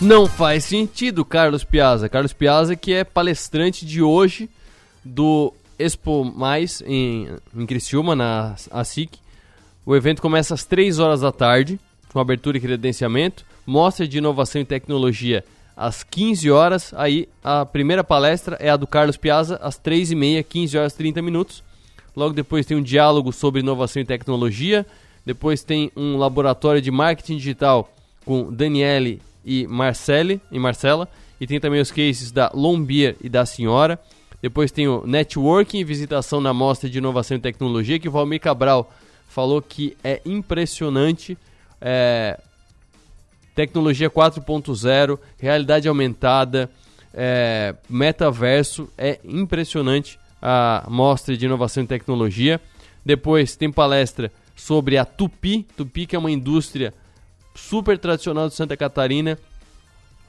[0.00, 2.06] Não faz sentido, Carlos Piazza.
[2.06, 4.50] Carlos Piazza que é palestrante de hoje
[5.02, 9.18] do Expo Mais em, em Criciúma, na ASIC.
[9.86, 11.80] O evento começa às 3 horas da tarde,
[12.12, 13.46] com abertura e credenciamento.
[13.66, 15.42] Mostra de inovação e tecnologia
[15.74, 16.92] às 15 horas.
[16.94, 21.64] Aí a primeira palestra é a do Carlos Piazza, às 3h30, 15 horas 30 minutos.
[22.14, 24.84] Logo depois tem um diálogo sobre inovação e tecnologia.
[25.24, 27.90] Depois tem um laboratório de marketing digital
[28.26, 31.08] com Daniele e Marcele e Marcela.
[31.40, 33.98] E tem também os cases da Lombier e da Senhora.
[34.42, 38.40] Depois tem o Networking e visitação na mostra de inovação e tecnologia, que o Valmir
[38.40, 38.92] Cabral
[39.28, 41.38] falou que é impressionante.
[41.80, 42.38] É,
[43.54, 46.70] tecnologia 4.0, realidade aumentada,
[47.14, 52.60] é, metaverso, é impressionante a mostra de inovação e tecnologia.
[53.04, 56.92] Depois tem palestra sobre a Tupi, Tupi que é uma indústria
[57.56, 59.38] super tradicional de Santa Catarina,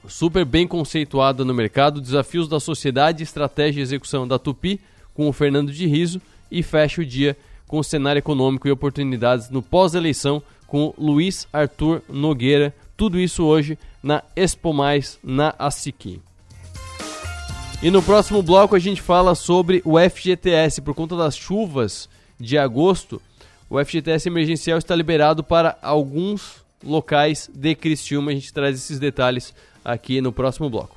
[0.08, 4.80] super bem conceituada no mercado, desafios da sociedade, estratégia e execução da Tupi,
[5.14, 6.20] com o Fernando de Riso,
[6.50, 12.02] e fecha o dia com o cenário econômico e oportunidades no pós-eleição com Luiz Arthur
[12.08, 12.74] Nogueira.
[12.96, 16.20] Tudo isso hoje na Expo Mais, na ASIC.
[17.82, 20.80] E no próximo bloco a gente fala sobre o FGTS.
[20.80, 22.08] Por conta das chuvas
[22.40, 23.20] de agosto,
[23.68, 28.30] o FGTS emergencial está liberado para alguns locais de Criciúma.
[28.30, 29.54] A gente traz esses detalhes
[29.84, 30.96] aqui no próximo bloco.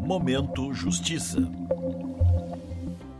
[0.00, 1.38] Momento Justiça.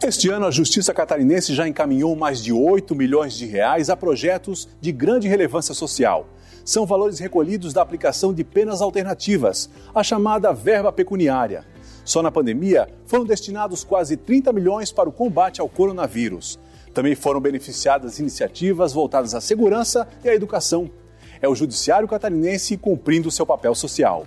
[0.03, 4.69] Este ano, a Justiça Catarinense já encaminhou mais de 8 milhões de reais a projetos
[4.81, 6.29] de grande relevância social.
[6.65, 11.65] São valores recolhidos da aplicação de penas alternativas, a chamada verba pecuniária.
[12.05, 16.59] Só na pandemia foram destinados quase 30 milhões para o combate ao coronavírus.
[16.95, 20.91] Também foram beneficiadas iniciativas voltadas à segurança e à educação.
[21.43, 24.27] É o Judiciário Catarinense cumprindo seu papel social.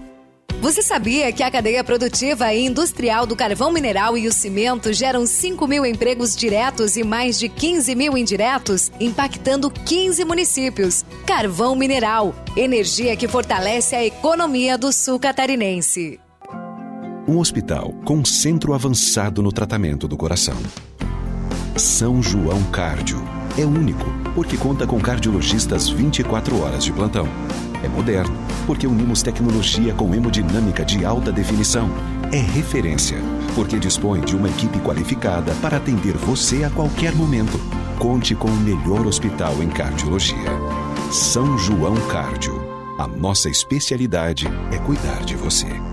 [0.61, 5.25] Você sabia que a cadeia produtiva e industrial do carvão mineral e o cimento geram
[5.25, 11.03] 5 mil empregos diretos e mais de 15 mil indiretos, impactando 15 municípios?
[11.25, 16.19] Carvão mineral, energia que fortalece a economia do sul catarinense.
[17.27, 20.57] Um hospital com centro avançado no tratamento do coração.
[21.75, 23.19] São João Cárdio.
[23.57, 24.05] É único,
[24.35, 27.27] porque conta com cardiologistas 24 horas de plantão
[27.83, 31.89] é moderno, porque unimos tecnologia com hemodinâmica de alta definição.
[32.31, 33.17] É referência,
[33.55, 37.59] porque dispõe de uma equipe qualificada para atender você a qualquer momento.
[37.99, 40.51] Conte com o melhor hospital em cardiologia.
[41.11, 42.61] São João Cárdio.
[42.97, 45.90] A nossa especialidade é cuidar de você.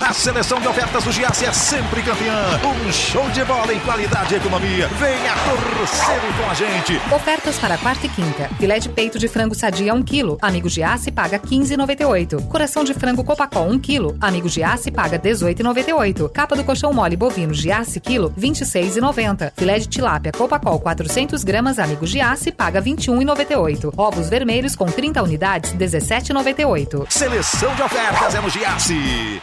[0.00, 2.60] A seleção de ofertas do Giasse é sempre campeã.
[2.64, 4.88] Um show de bola em qualidade e economia.
[4.88, 7.00] Venha torcer com a gente.
[7.14, 8.48] Ofertas para quarta e quinta.
[8.58, 10.36] Filé de peito de frango sadia 1 kg.
[10.42, 12.46] Amigo Giasse paga 15,98.
[12.46, 14.16] Coração de frango Copacol 1 kg.
[14.20, 16.30] Amigo Giasse paga 18,98.
[16.30, 19.52] Capa do colchão mole bovino Giasse quilo 26,90.
[19.56, 21.78] Filé de tilápia Copacol 400 gramas.
[21.78, 23.94] Amigo Giasse paga 21,98.
[23.96, 27.10] Ovos vermelhos com 30 unidades 17,98.
[27.10, 29.42] Seleção de ofertas é no Giasse.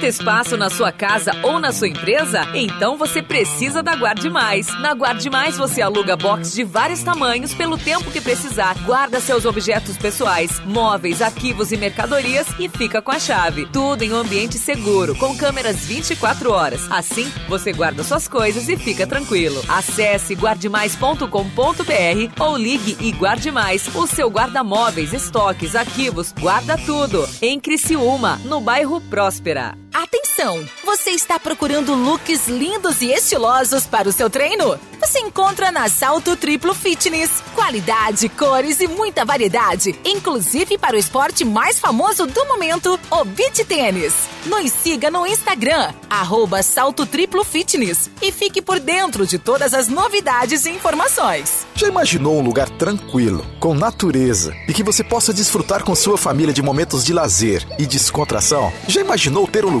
[0.05, 2.47] espaço na sua casa ou na sua empresa?
[2.53, 4.67] Então você precisa da Guarde Mais.
[4.79, 8.75] Na Guarde Mais você aluga box de vários tamanhos pelo tempo que precisar.
[8.85, 13.67] Guarda seus objetos pessoais, móveis, arquivos e mercadorias e fica com a chave.
[13.71, 16.89] Tudo em um ambiente seguro, com câmeras 24 horas.
[16.91, 19.61] Assim, você guarda suas coisas e fica tranquilo.
[19.67, 23.87] Acesse guardemais.com.br ou ligue e guarde mais.
[23.95, 27.27] O seu guarda-móveis, estoques, arquivos, guarda tudo.
[27.41, 29.75] Em Criciúma, no bairro Próspera.
[29.93, 30.65] Atenção!
[30.85, 34.79] Você está procurando looks lindos e estilosos para o seu treino?
[35.01, 37.43] Você encontra na Salto Triplo Fitness.
[37.53, 43.65] Qualidade, cores e muita variedade, inclusive para o esporte mais famoso do momento, o beach
[43.65, 44.13] tênis.
[44.45, 49.89] Nos siga no Instagram, arroba Salto Triplo Fitness e fique por dentro de todas as
[49.89, 51.65] novidades e informações.
[51.75, 56.53] Já imaginou um lugar tranquilo, com natureza e que você possa desfrutar com sua família
[56.53, 58.71] de momentos de lazer e descontração?
[58.87, 59.80] Já imaginou ter um lugar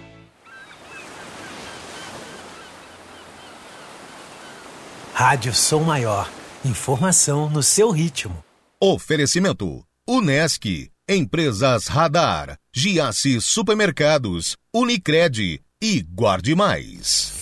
[5.23, 6.27] Rádio Som Maior.
[6.65, 8.43] Informação no seu ritmo.
[8.81, 17.39] Oferecimento Unesc, Empresas Radar, Giasse Supermercados, Unicred e Guarde Mais.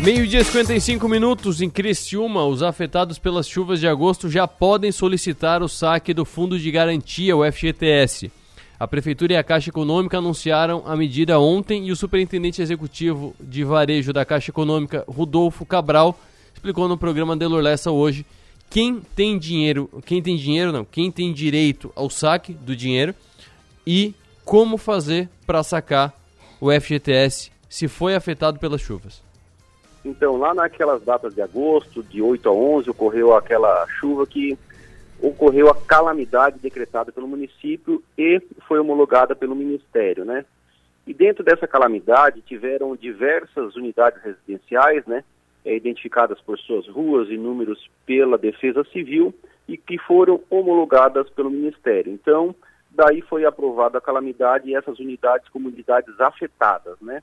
[0.00, 5.62] Meio-dia e 55 minutos em Criciúma, os afetados pelas chuvas de agosto já podem solicitar
[5.62, 8.41] o saque do Fundo de Garantia, o FGTS.
[8.82, 13.62] A Prefeitura e a Caixa Econômica anunciaram a medida ontem e o superintendente executivo de
[13.62, 16.18] varejo da Caixa Econômica, Rodolfo Cabral,
[16.52, 18.26] explicou no programa Delor Lessa hoje
[18.68, 23.14] quem tem dinheiro, quem tem dinheiro não, quem tem direito ao saque do dinheiro
[23.86, 26.12] e como fazer para sacar
[26.60, 29.22] o FGTS se foi afetado pelas chuvas.
[30.04, 34.58] Então, lá naquelas datas de agosto, de 8 a 11, ocorreu aquela chuva que
[35.22, 40.44] ocorreu a calamidade decretada pelo município e foi homologada pelo Ministério, né?
[41.06, 45.24] E dentro dessa calamidade tiveram diversas unidades residenciais, né?
[45.64, 49.32] É, identificadas por suas ruas e números pela Defesa Civil
[49.68, 52.12] e que foram homologadas pelo Ministério.
[52.12, 52.52] Então,
[52.90, 57.22] daí foi aprovada a calamidade e essas unidades como unidades afetadas, né?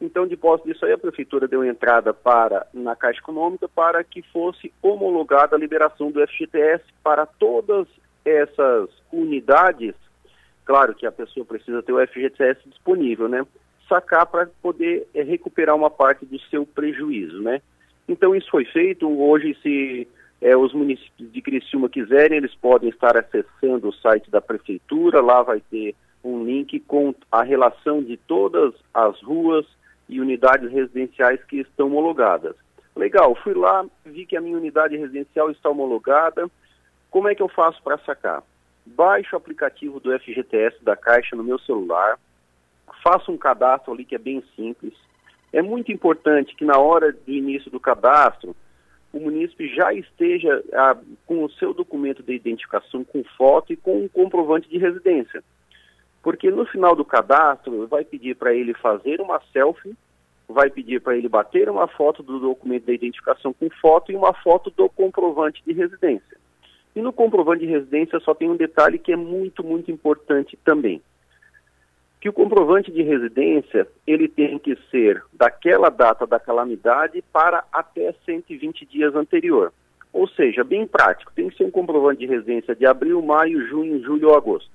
[0.00, 4.20] Então, de posse disso aí, a prefeitura deu entrada para na Caixa Econômica para que
[4.22, 7.86] fosse homologada a liberação do FGTS para todas
[8.24, 9.94] essas unidades.
[10.66, 13.46] Claro que a pessoa precisa ter o FGTS disponível, né?
[13.88, 17.62] Sacar para poder é, recuperar uma parte do seu prejuízo, né?
[18.06, 19.08] Então, isso foi feito.
[19.08, 20.06] Hoje, se
[20.42, 25.22] é, os municípios de Criciúma quiserem, eles podem estar acessando o site da prefeitura.
[25.22, 29.64] Lá vai ter um link com a relação de todas as ruas
[30.08, 32.54] e unidades residenciais que estão homologadas.
[32.94, 36.48] Legal, fui lá, vi que a minha unidade residencial está homologada.
[37.10, 38.42] Como é que eu faço para sacar?
[38.86, 42.18] Baixo o aplicativo do FGTS da Caixa no meu celular,
[43.02, 44.94] faço um cadastro ali que é bem simples.
[45.52, 48.54] É muito importante que na hora do início do cadastro,
[49.12, 50.96] o munícipe já esteja ah,
[51.26, 55.42] com o seu documento de identificação com foto e com um comprovante de residência
[56.26, 59.94] porque no final do cadastro vai pedir para ele fazer uma selfie,
[60.48, 64.34] vai pedir para ele bater uma foto do documento da identificação com foto e uma
[64.34, 66.36] foto do comprovante de residência.
[66.96, 71.00] E no comprovante de residência só tem um detalhe que é muito, muito importante também.
[72.20, 78.12] Que o comprovante de residência, ele tem que ser daquela data da calamidade para até
[78.24, 79.72] 120 dias anterior.
[80.12, 84.02] Ou seja, bem prático, tem que ser um comprovante de residência de abril, maio, junho,
[84.02, 84.74] julho ou agosto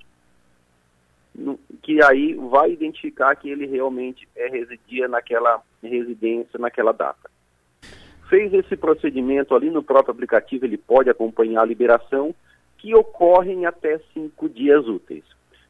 [1.82, 7.30] que aí vai identificar que ele realmente é, residia naquela residência, naquela data.
[8.30, 12.34] Fez esse procedimento ali no próprio aplicativo, ele pode acompanhar a liberação,
[12.78, 15.24] que ocorre em até cinco dias úteis.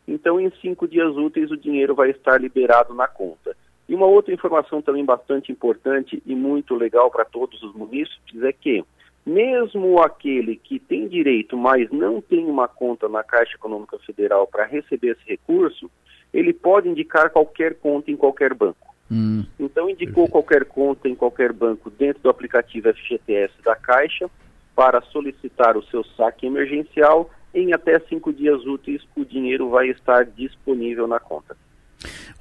[0.07, 3.55] Então, em cinco dias úteis, o dinheiro vai estar liberado na conta.
[3.87, 8.53] E uma outra informação também bastante importante e muito legal para todos os munícipes é
[8.53, 8.83] que
[9.25, 14.65] mesmo aquele que tem direito, mas não tem uma conta na Caixa Econômica Federal para
[14.65, 15.89] receber esse recurso,
[16.33, 18.95] ele pode indicar qualquer conta em qualquer banco.
[19.11, 19.43] Hum.
[19.59, 24.29] Então, indicou qualquer conta em qualquer banco dentro do aplicativo FGTS da Caixa
[24.73, 27.29] para solicitar o seu saque emergencial.
[27.53, 31.57] Em até cinco dias úteis, o dinheiro vai estar disponível na conta.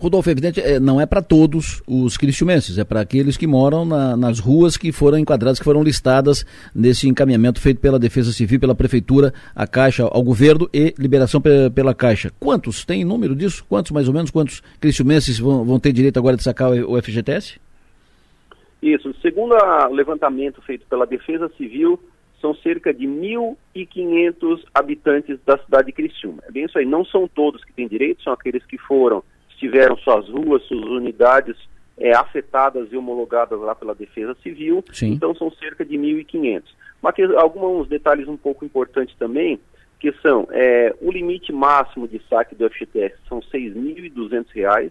[0.01, 4.17] Rodolfo, evidente, é, não é para todos os cristiumenses, é para aqueles que moram na,
[4.17, 8.75] nas ruas que foram enquadradas, que foram listadas nesse encaminhamento feito pela Defesa Civil, pela
[8.75, 11.39] Prefeitura, a Caixa, ao governo e liberação
[11.75, 12.33] pela Caixa.
[12.41, 12.83] Quantos?
[12.83, 13.63] Tem número disso?
[13.69, 17.61] Quantos, mais ou menos, quantos cristiumenses vão, vão ter direito agora de sacar o FGTS?
[18.83, 22.01] Isso, segundo o levantamento feito pela Defesa Civil,
[22.41, 26.43] são cerca de 1.500 habitantes da cidade de Criciúma.
[26.49, 29.23] É bem isso aí, não são todos que têm direito, são aqueles que foram
[29.61, 31.55] tiveram suas ruas, suas unidades
[31.99, 34.83] é, afetadas e homologadas lá pela Defesa Civil.
[34.91, 35.13] Sim.
[35.13, 36.63] Então são cerca de 1.500.
[37.03, 39.61] Mas alguns detalhes um pouco importantes também,
[40.01, 44.91] que são é, o limite máximo de saque do FGTS são R$ 6.200.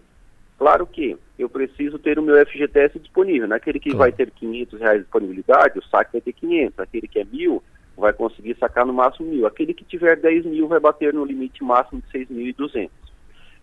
[0.56, 3.48] Claro que eu preciso ter o meu FGTS disponível.
[3.48, 3.82] Naquele né?
[3.82, 3.98] que claro.
[3.98, 6.78] vai ter 500 reais de disponibilidade, o saque vai ter 500.
[6.78, 7.62] Aquele que é mil
[7.96, 9.46] vai conseguir sacar no máximo mil.
[9.46, 12.90] Aquele que tiver 10 mil vai bater no limite máximo de 6.200.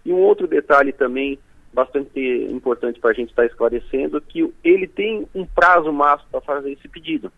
[0.07, 1.37] E um outro detalhe também
[1.73, 2.17] bastante
[2.49, 6.71] importante para a gente estar tá esclarecendo, que ele tem um prazo máximo para fazer
[6.71, 7.29] esse pedido.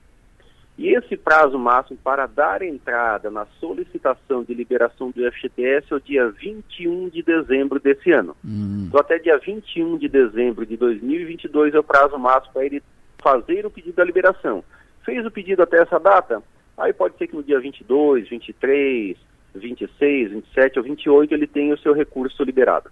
[0.78, 5.99] E esse prazo máximo para dar entrada na solicitação de liberação do FGTS é o
[5.99, 8.38] dia 21 de dezembro desse ano.
[8.45, 8.86] Hum.
[8.88, 12.84] Então, até dia 21 de dezembro de 2022 é o prazo máximo para ele
[13.17, 14.63] fazer o pedido da liberação.
[15.03, 16.41] Fez o pedido até essa data?
[16.78, 19.17] Aí pode ser que no dia 22, 23,
[19.60, 22.89] 26, 27 ou 28 ele tem o seu recurso liberado.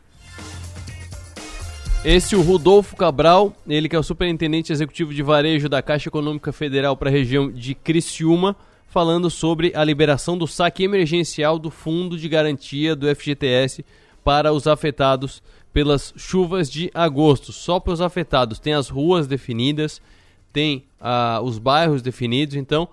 [2.05, 6.53] Esse o Rodolfo Cabral, ele que é o superintendente executivo de varejo da Caixa Econômica
[6.53, 8.55] Federal para a região de Criciúma,
[8.87, 13.83] falando sobre a liberação do saque emergencial do Fundo de Garantia do FGTS
[14.23, 15.41] para os afetados
[15.73, 17.51] pelas chuvas de agosto.
[17.51, 18.59] Só para os afetados.
[18.59, 20.01] Tem as ruas definidas,
[20.53, 22.87] tem ah, os bairros definidos, então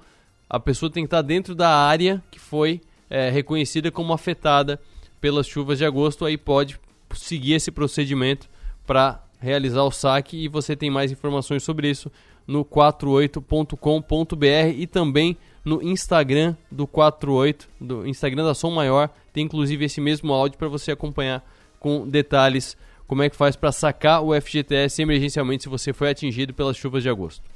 [0.48, 2.80] a pessoa tem que estar dentro da área que foi
[3.14, 4.80] é, reconhecida como afetada
[5.20, 6.24] pelas chuvas de agosto.
[6.24, 6.80] Aí pode
[7.14, 8.48] seguir esse procedimento
[8.84, 12.10] para realizar o saque e você tem mais informações sobre isso
[12.44, 14.46] no 48.com.br
[14.76, 20.32] e também no Instagram do 48, do Instagram da Som Maior, tem inclusive esse mesmo
[20.32, 21.48] áudio para você acompanhar
[21.78, 26.52] com detalhes como é que faz para sacar o FGTS emergencialmente se você foi atingido
[26.52, 27.53] pelas chuvas de agosto.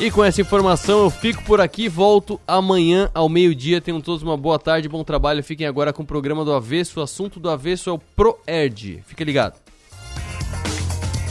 [0.00, 3.80] E com essa informação eu fico por aqui, volto amanhã ao meio-dia.
[3.80, 5.42] Tenham todos uma boa tarde, bom trabalho.
[5.42, 6.98] Fiquem agora com o programa do Avesso.
[6.98, 9.04] O assunto do Avesso é o ProErd.
[9.06, 9.63] Fique ligado.